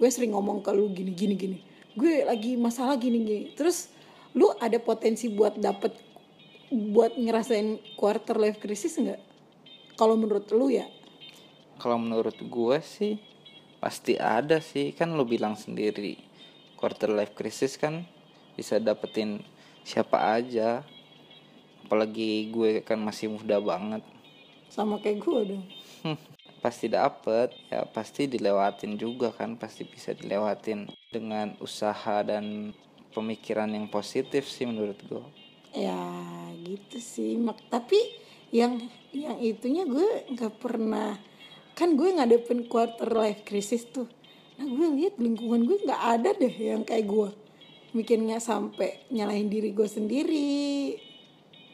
gue 0.00 0.08
sering 0.08 0.32
ngomong 0.32 0.64
ke 0.64 0.72
lu 0.72 0.90
gini 0.90 1.12
gini 1.14 1.36
gini 1.36 1.58
gue 1.92 2.24
lagi 2.24 2.56
masalah 2.56 2.96
gini 2.96 3.20
gini 3.20 3.44
terus 3.52 3.92
lu 4.32 4.48
ada 4.56 4.80
potensi 4.80 5.28
buat 5.28 5.60
dapet 5.60 5.92
buat 6.72 7.20
ngerasain 7.20 7.76
quarter 8.00 8.40
life 8.40 8.56
crisis 8.56 8.96
nggak? 8.96 9.20
Kalau 10.00 10.16
menurut 10.16 10.48
lu 10.56 10.72
ya? 10.72 10.88
Kalau 11.76 12.00
menurut 12.00 12.40
gua 12.48 12.80
sih 12.80 13.20
pasti 13.76 14.16
ada 14.16 14.56
sih. 14.64 14.96
Kan 14.96 15.12
lu 15.12 15.28
bilang 15.28 15.52
sendiri 15.52 16.16
quarter 16.80 17.12
life 17.12 17.36
crisis 17.36 17.76
kan 17.76 18.08
bisa 18.56 18.80
dapetin 18.80 19.44
siapa 19.84 20.40
aja. 20.40 20.80
Apalagi 21.84 22.48
gue 22.48 22.80
kan 22.80 22.96
masih 22.96 23.28
muda 23.28 23.60
banget. 23.60 24.00
Sama 24.72 24.96
kayak 24.96 25.20
gue 25.20 25.40
dong. 25.52 25.64
Pasti 26.64 26.88
dapet. 26.88 27.52
Ya 27.68 27.84
pasti 27.84 28.24
dilewatin 28.24 28.96
juga 28.96 29.28
kan. 29.28 29.60
Pasti 29.60 29.84
bisa 29.84 30.16
dilewatin 30.16 30.88
dengan 31.12 31.52
usaha 31.60 32.24
dan 32.24 32.72
pemikiran 33.12 33.68
yang 33.68 33.92
positif 33.92 34.48
sih 34.48 34.64
menurut 34.64 34.96
gue 35.04 35.20
ya 35.72 35.96
gitu 36.62 37.02
sih. 37.02 37.34
Mak 37.36 37.58
tapi 37.68 37.98
yang 38.54 38.78
yang 39.12 39.40
itunya 39.42 39.84
gue 39.88 40.28
nggak 40.32 40.62
pernah 40.62 41.18
kan 41.72 41.96
gue 41.96 42.08
ngadepin 42.14 42.68
quarter 42.68 43.08
life 43.10 43.42
crisis 43.42 43.88
tuh. 43.88 44.06
Nah 44.60 44.68
gue 44.68 44.88
lihat 45.02 45.16
lingkungan 45.18 45.64
gue 45.64 45.82
nggak 45.82 46.02
ada 46.20 46.30
deh 46.36 46.52
yang 46.52 46.84
kayak 46.86 47.08
gue. 47.08 47.30
Mikirnya 47.92 48.40
sampai 48.40 49.04
nyalahin 49.12 49.52
diri 49.52 49.72
gue 49.72 49.88
sendiri 49.88 50.96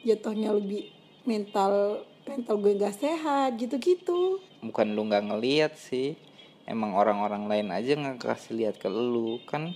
jatuhnya 0.03 0.55
lebih 0.55 0.91
mental 1.27 2.03
mental 2.27 2.61
gue 2.61 2.77
gak 2.77 2.97
sehat 2.99 3.57
gitu-gitu. 3.57 4.39
Bukan 4.61 4.95
lu 4.95 5.07
nggak 5.09 5.33
ngeliat 5.33 5.73
sih. 5.79 6.19
Emang 6.69 6.93
orang-orang 6.93 7.49
lain 7.49 7.69
aja 7.73 7.97
nggak 7.97 8.21
kasih 8.21 8.53
lihat 8.55 8.77
ke 8.77 8.87
lu 8.93 9.41
kan? 9.49 9.73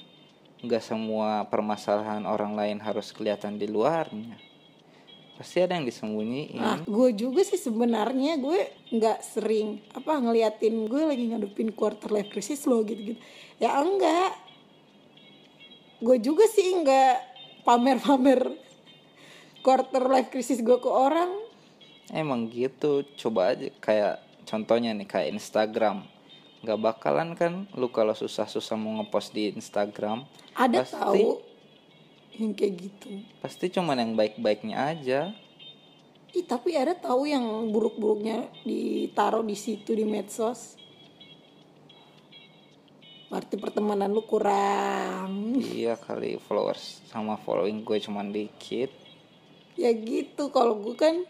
Nggak 0.60 0.82
semua 0.84 1.48
permasalahan 1.48 2.28
orang 2.28 2.54
lain 2.54 2.78
harus 2.78 3.10
kelihatan 3.10 3.56
di 3.56 3.66
luarnya 3.66 4.51
pasti 5.42 5.58
ada 5.58 5.74
yang 5.74 5.82
disembunyiin 5.82 6.54
Nah, 6.54 6.78
gue 6.86 7.10
juga 7.18 7.42
sih 7.42 7.58
sebenarnya 7.58 8.38
gue 8.38 8.70
nggak 8.94 9.18
sering 9.26 9.82
apa 9.90 10.22
ngeliatin 10.22 10.86
gue 10.86 11.02
lagi 11.02 11.34
ngadepin 11.34 11.74
quarter 11.74 12.14
life 12.14 12.30
crisis 12.30 12.62
lo 12.70 12.86
gitu-gitu. 12.86 13.18
Ya 13.58 13.74
enggak. 13.82 14.38
Gue 15.98 16.22
juga 16.22 16.46
sih 16.46 16.62
nggak 16.62 17.14
pamer-pamer 17.66 18.54
quarter 19.66 20.06
life 20.06 20.30
crisis 20.30 20.62
gue 20.62 20.78
ke 20.78 20.90
orang. 20.90 21.42
emang 22.12 22.50
gitu 22.52 23.08
coba 23.16 23.56
aja 23.56 23.72
kayak 23.80 24.20
contohnya 24.44 24.92
nih 24.92 25.08
kayak 25.08 25.32
Instagram 25.32 26.04
nggak 26.60 26.78
bakalan 26.78 27.32
kan 27.32 27.64
lu 27.72 27.88
kalau 27.88 28.12
susah-susah 28.12 28.76
mau 28.76 29.00
ngepost 29.00 29.32
di 29.32 29.48
Instagram 29.56 30.28
Ada 30.52 30.84
pasti 30.84 31.00
tahu 31.00 31.51
yang 32.38 32.52
kayak 32.56 32.74
gitu. 32.88 33.08
pasti 33.44 33.68
cuman 33.68 34.00
yang 34.00 34.12
baik-baiknya 34.16 34.76
aja 34.78 35.20
Ih, 36.32 36.48
tapi 36.48 36.72
ada 36.72 36.96
tahu 36.96 37.28
yang 37.28 37.44
buruk-buruknya 37.68 38.48
ditaruh 38.64 39.44
di 39.44 39.52
situ 39.52 39.92
di 39.92 40.08
medsos. 40.08 40.80
Berarti 43.28 43.60
pertemanan 43.60 44.08
lu 44.08 44.24
kurang. 44.24 45.60
iya 45.60 45.92
kali 46.00 46.40
followers 46.40 47.04
sama 47.12 47.36
following 47.36 47.84
gue 47.84 48.00
cuman 48.00 48.32
dikit 48.32 48.88
ya 49.76 49.92
gitu 49.92 50.52
kalau 50.52 50.80
gue 50.80 50.96
kan 50.96 51.20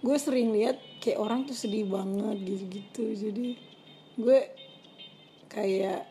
gue 0.00 0.16
sering 0.18 0.54
lihat 0.54 0.78
kayak 1.02 1.18
orang 1.18 1.46
tuh 1.46 1.54
sedih 1.54 1.86
banget 1.90 2.38
gitu-gitu 2.42 3.04
jadi 3.18 3.46
gue 4.18 4.40
kayak 5.50 6.06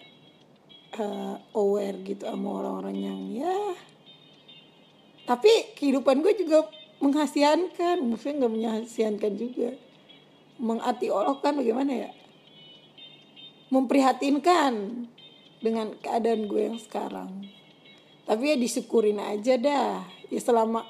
eh, 0.96 1.36
aware 1.56 1.98
gitu 2.04 2.28
sama 2.28 2.64
orang-orang 2.64 2.98
yang 3.00 3.20
ya 3.32 3.58
tapi 5.30 5.78
kehidupan 5.78 6.26
gue 6.26 6.34
juga 6.42 6.66
menghasiankan. 7.06 8.02
Maksudnya 8.02 8.36
nggak 8.42 8.54
menghasiankan 8.58 9.34
juga. 9.38 9.78
Mengati 10.58 11.14
olok 11.14 11.46
kan 11.46 11.54
bagaimana 11.62 12.10
ya? 12.10 12.12
Memprihatinkan 13.70 15.06
dengan 15.62 15.94
keadaan 16.02 16.50
gue 16.50 16.74
yang 16.74 16.82
sekarang. 16.82 17.46
Tapi 18.26 18.44
ya 18.50 18.58
disyukurin 18.58 19.22
aja 19.22 19.54
dah. 19.62 20.02
Ya 20.34 20.42
selama 20.42 20.82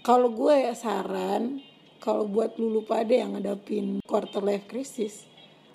kalau 0.00 0.32
gue 0.32 0.64
ya 0.64 0.72
saran 0.72 1.60
kalau 2.00 2.24
buat 2.24 2.56
lu 2.56 2.80
lupa 2.80 3.04
yang 3.04 3.36
ngadapin 3.36 4.00
quarter 4.04 4.44
life 4.44 4.64
crisis 4.68 5.24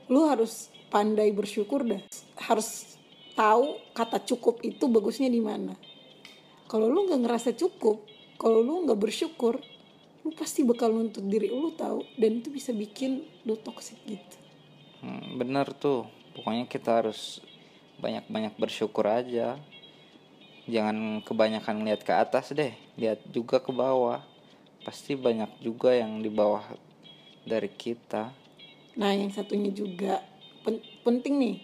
lu 0.10 0.26
harus 0.26 0.74
pandai 0.90 1.30
bersyukur 1.30 1.86
dah. 1.86 2.02
Harus 2.42 2.98
tahu 3.38 3.78
kata 3.94 4.18
cukup 4.26 4.66
itu 4.66 4.90
bagusnya 4.90 5.30
di 5.30 5.46
mana 5.46 5.78
kalau 6.70 6.86
lu 6.86 7.10
nggak 7.10 7.26
ngerasa 7.26 7.50
cukup 7.58 8.06
kalau 8.38 8.62
lu 8.62 8.86
nggak 8.86 9.02
bersyukur 9.02 9.58
lu 10.22 10.30
pasti 10.38 10.62
bakal 10.62 10.94
nuntut 10.94 11.26
diri 11.26 11.50
lu 11.50 11.74
tahu 11.74 12.06
dan 12.22 12.38
itu 12.38 12.54
bisa 12.54 12.70
bikin 12.70 13.26
lu 13.48 13.58
toxic 13.58 13.98
gitu. 14.06 14.38
Hmm, 15.02 15.42
bener 15.42 15.74
tuh. 15.74 16.06
Pokoknya 16.38 16.70
kita 16.70 17.02
harus 17.02 17.42
banyak-banyak 17.98 18.54
bersyukur 18.60 19.10
aja. 19.10 19.58
Jangan 20.70 21.26
kebanyakan 21.26 21.82
lihat 21.88 22.06
ke 22.06 22.14
atas 22.14 22.54
deh 22.54 22.76
lihat 23.00 23.24
juga 23.32 23.58
ke 23.58 23.74
bawah. 23.74 24.22
Pasti 24.86 25.18
banyak 25.18 25.64
juga 25.66 25.96
yang 25.96 26.22
di 26.22 26.30
bawah 26.30 26.64
dari 27.48 27.72
kita. 27.72 28.30
Nah, 29.00 29.12
yang 29.16 29.32
satunya 29.32 29.72
juga 29.72 30.20
pen- 30.62 30.84
penting 31.08 31.36
nih, 31.40 31.58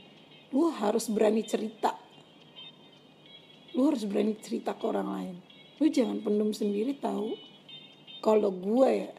lu 0.56 0.72
harus 0.72 1.12
berani 1.12 1.44
cerita. 1.44 2.05
Lu 3.76 3.92
harus 3.92 4.08
berani 4.08 4.34
cerita 4.40 4.74
ke 4.74 4.84
orang 4.88 5.10
lain. 5.12 5.36
Lu 5.84 5.92
jangan 5.92 6.24
pendem 6.24 6.56
sendiri 6.56 6.96
tahu. 6.96 7.36
Kalau 8.24 8.50
gue 8.50 8.90
ya, 8.90 9.12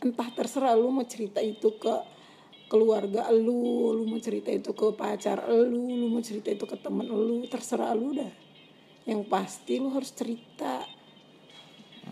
entah 0.00 0.30
terserah 0.32 0.72
lu 0.78 0.88
mau 0.88 1.04
cerita 1.04 1.42
itu 1.42 1.74
ke 1.76 1.94
keluarga 2.70 3.28
lu, 3.28 3.92
lu 3.92 4.08
mau 4.08 4.22
cerita 4.22 4.48
itu 4.48 4.72
ke 4.72 4.86
pacar 4.96 5.44
lu, 5.50 5.84
lu 5.84 6.06
mau 6.08 6.24
cerita 6.24 6.48
itu 6.48 6.64
ke 6.64 6.78
temen 6.80 7.04
lu, 7.04 7.44
terserah 7.44 7.92
lu 7.92 8.16
dah. 8.16 8.32
Yang 9.04 9.28
pasti 9.28 9.76
lu 9.76 9.92
harus 9.92 10.14
cerita. 10.16 10.86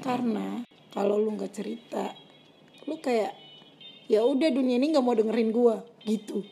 Karena 0.04 0.66
kalau 0.92 1.16
lu 1.16 1.32
nggak 1.32 1.52
cerita, 1.56 2.12
lu 2.84 2.98
kayak 2.98 3.32
ya 4.10 4.26
udah 4.26 4.50
dunia 4.50 4.76
ini 4.76 4.92
nggak 4.92 5.04
mau 5.04 5.14
dengerin 5.14 5.50
gua 5.54 5.80
gitu 6.02 6.42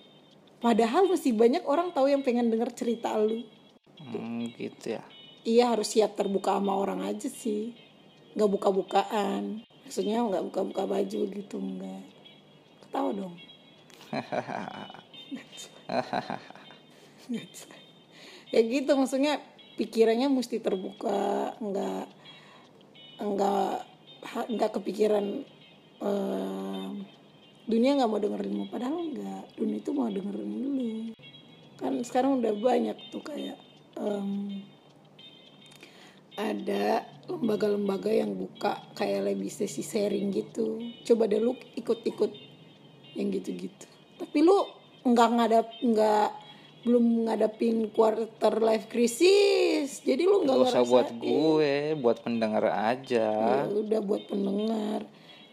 padahal 0.64 1.10
masih 1.10 1.34
banyak 1.34 1.60
orang 1.66 1.90
tahu 1.90 2.08
yang 2.08 2.22
pengen 2.22 2.48
denger 2.52 2.70
cerita 2.72 3.12
lu 3.18 3.42
hmm, 4.00 4.54
gitu 4.54 4.96
ya 4.96 5.04
iya 5.44 5.72
harus 5.72 5.96
siap 5.96 6.16
terbuka 6.16 6.56
sama 6.56 6.76
orang 6.76 7.04
aja 7.04 7.28
sih. 7.28 7.72
Nggak 8.36 8.50
buka-bukaan. 8.50 9.64
Maksudnya 9.84 10.22
nggak 10.22 10.44
buka-buka 10.52 10.82
baju 10.86 11.20
gitu 11.26 11.56
nggak. 11.58 12.02
Ketawa 12.86 13.10
dong. 13.14 13.34
Ya 18.50 18.66
gitu 18.66 18.98
maksudnya 18.98 19.38
pikirannya 19.78 20.26
mesti 20.26 20.58
terbuka 20.58 21.54
nggak 21.62 22.06
nggak 23.22 23.74
nggak 24.50 24.70
kepikiran 24.74 25.46
eh, 26.02 26.88
dunia 27.70 27.94
nggak 27.94 28.10
mau 28.10 28.18
dengerin 28.18 28.58
lu. 28.58 28.66
Padahal 28.66 29.06
nggak 29.06 29.54
dunia 29.54 29.78
itu 29.78 29.90
mau 29.94 30.10
dengerin 30.10 30.50
lu. 30.50 31.14
Kan 31.78 32.02
sekarang 32.02 32.42
udah 32.42 32.50
banyak 32.58 32.98
tuh 33.14 33.22
kayak 33.22 33.54
em, 33.96 34.60
ada 36.40 37.04
lembaga-lembaga 37.28 38.10
yang 38.10 38.34
buka 38.34 38.80
kayak 38.96 39.34
lebih 39.34 39.52
sesi 39.52 39.84
sharing 39.84 40.32
gitu. 40.32 40.80
Coba 41.06 41.30
deh 41.30 41.38
lu 41.38 41.54
ikut-ikut 41.76 42.32
yang 43.14 43.28
gitu-gitu. 43.30 43.86
Tapi 44.18 44.38
lu 44.42 44.56
nggak 45.04 45.28
ngadap 45.36 45.66
nggak 45.80 46.28
belum 46.80 47.28
ngadapin 47.28 47.92
quarter 47.92 48.54
life 48.64 48.88
crisis. 48.88 50.00
Jadi 50.00 50.24
lu 50.24 50.42
nggak 50.42 50.56
Gak 50.56 50.72
usah 50.72 50.84
buat 50.88 51.08
gue, 51.20 51.94
buat 52.00 52.18
pendengar 52.24 52.64
aja. 52.72 53.28
Ya 53.62 53.68
udah 53.68 54.00
buat 54.00 54.24
pendengar. 54.26 55.04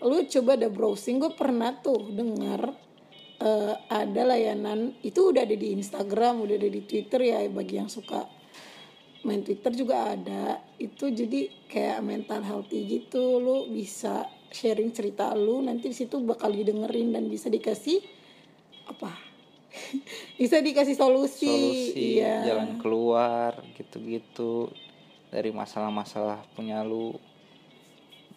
Lu 0.02 0.24
coba 0.24 0.56
ada 0.56 0.70
browsing. 0.72 1.20
Gue 1.20 1.36
pernah 1.36 1.76
tuh 1.84 2.10
dengar 2.16 2.74
eh, 3.42 3.76
ada 3.92 4.22
layanan 4.24 4.98
itu 5.06 5.30
udah 5.30 5.46
ada 5.46 5.56
di 5.58 5.78
Instagram 5.78 6.42
udah 6.46 6.56
ada 6.58 6.70
di 6.70 6.82
Twitter 6.86 7.22
ya 7.22 7.46
bagi 7.50 7.78
yang 7.78 7.90
suka 7.90 8.37
main 9.26 9.42
Twitter 9.42 9.74
juga 9.74 10.14
ada. 10.14 10.62
Itu 10.78 11.10
jadi 11.10 11.50
kayak 11.70 12.00
mental 12.04 12.42
healthy 12.44 12.86
gitu. 12.86 13.42
Lu 13.42 13.72
bisa 13.72 14.28
sharing 14.52 14.96
cerita 14.96 15.36
lu 15.36 15.60
nanti 15.64 15.92
situ 15.92 16.24
bakal 16.24 16.54
didengerin 16.56 17.12
dan 17.16 17.28
bisa 17.28 17.52
dikasih 17.52 18.00
apa? 18.88 19.12
Bisa 20.42 20.58
dikasih 20.64 20.96
solusi, 20.98 21.46
Solusi, 21.46 22.18
iya. 22.18 22.50
jalan 22.50 22.82
keluar, 22.82 23.62
gitu-gitu. 23.78 24.74
Dari 25.30 25.54
masalah-masalah 25.54 26.42
punya 26.56 26.82
lu. 26.82 27.14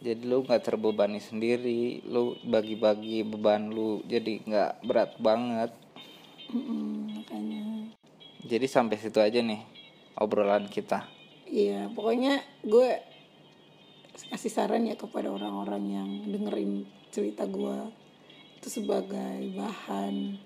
Jadi 0.05 0.27
lu 0.27 0.45
nggak 0.45 0.61
terbebani 0.61 1.23
sendiri, 1.23 2.05
lu 2.05 2.37
bagi-bagi 2.45 3.25
beban 3.25 3.73
lu, 3.73 4.05
jadi 4.05 4.43
nggak 4.43 4.73
berat 4.85 5.13
banget. 5.17 5.73
Mm-mm, 6.51 7.23
makanya. 7.23 7.89
Jadi 8.45 8.67
sampai 8.67 8.99
situ 9.01 9.23
aja 9.23 9.41
nih 9.41 9.80
obrolan 10.21 10.69
kita. 10.69 11.09
Iya, 11.51 11.91
pokoknya 11.91 12.39
gue 12.63 12.89
kasih 14.31 14.53
saran 14.53 14.87
ya 14.87 14.95
kepada 14.95 15.33
orang-orang 15.33 15.83
yang 15.89 16.09
dengerin 16.29 16.85
cerita 17.11 17.49
gue 17.49 17.91
itu 18.61 18.69
sebagai 18.69 19.51
bahan 19.57 20.37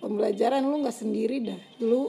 pembelajaran 0.00 0.64
lu 0.64 0.80
nggak 0.80 0.96
sendiri 0.96 1.44
dah, 1.44 1.60
lu 1.84 2.08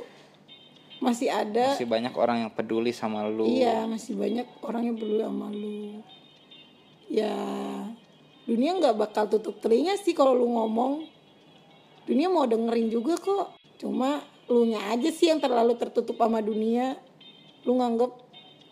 masih 0.97 1.29
ada, 1.29 1.77
Masih 1.77 1.85
banyak 1.85 2.15
orang 2.15 2.47
yang 2.47 2.51
peduli 2.55 2.89
sama 2.89 3.27
lu. 3.29 3.45
iya 3.45 3.85
masih 3.85 4.17
banyak 4.17 4.47
orang 4.65 4.88
yang 4.88 4.95
peduli 4.97 5.21
sama 5.21 5.47
lu. 5.53 6.01
Ya 7.11 7.35
dunia 8.47 8.79
nggak 8.79 8.95
bakal 8.97 9.27
tutup 9.29 9.59
telinga 9.61 9.93
sih 9.99 10.15
kalau 10.15 10.33
lu 10.33 10.47
ngomong. 10.47 11.05
Dunia 12.07 12.31
mau 12.31 12.47
dengerin 12.47 12.88
juga 12.88 13.19
kok, 13.19 13.59
cuma 13.77 14.23
lu 14.47 14.63
nya 14.67 14.79
aja 14.91 15.09
sih 15.11 15.27
yang 15.27 15.43
terlalu 15.43 15.75
tertutup 15.75 16.19
sama 16.19 16.39
dunia. 16.39 16.95
Lu 17.67 17.75
nganggep 17.79 18.11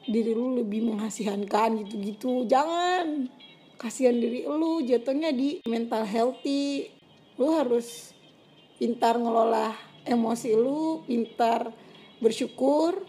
diri 0.07 0.31
lu 0.31 0.55
lebih 0.55 0.87
menghasihankan 0.87 1.83
gitu-gitu. 1.85 2.47
Jangan. 2.47 3.27
Kasihan 3.75 4.15
diri 4.15 4.47
lu 4.47 4.79
jatuhnya 4.87 5.35
di 5.35 5.59
mental 5.67 6.07
healthy. 6.07 6.87
Lu 7.35 7.51
harus 7.51 8.15
pintar 8.79 9.19
ngelola 9.19 9.75
emosi 10.07 10.55
lu, 10.55 11.03
pintar 11.03 11.75
bersyukur 12.23 13.03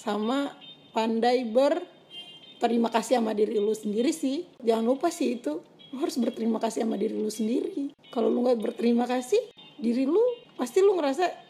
sama 0.00 0.56
pandai 0.96 1.44
berterima 1.44 2.88
kasih 2.88 3.20
sama 3.20 3.36
diri 3.36 3.60
lu 3.60 3.76
sendiri 3.76 4.14
sih. 4.14 4.48
Jangan 4.64 4.84
lupa 4.88 5.12
sih 5.12 5.36
itu. 5.36 5.60
Lu 5.92 6.00
harus 6.00 6.16
berterima 6.16 6.56
kasih 6.56 6.88
sama 6.88 6.96
diri 6.96 7.12
lu 7.12 7.28
sendiri. 7.28 7.92
Kalau 8.08 8.32
lu 8.32 8.40
nggak 8.46 8.62
berterima 8.62 9.04
kasih 9.04 9.38
diri 9.76 10.08
lu, 10.08 10.22
pasti 10.56 10.80
lu 10.80 10.96
ngerasa 10.96 11.43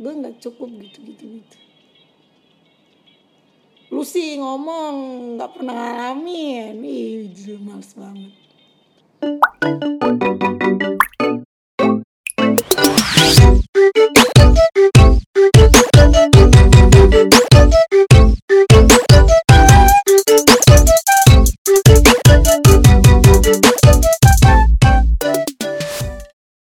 gue 0.00 0.12
nggak 0.12 0.40
cukup 0.40 0.68
gitu 0.80 0.98
gitu 1.04 1.24
gitu. 1.36 1.56
Lu 3.92 4.00
sih 4.08 4.40
ngomong 4.40 4.94
nggak 5.36 5.52
pernah 5.52 5.76
ngalamin. 5.76 6.80
Ih 6.80 7.28
jujur 7.28 7.60
males 7.60 7.92
banget. 7.92 8.32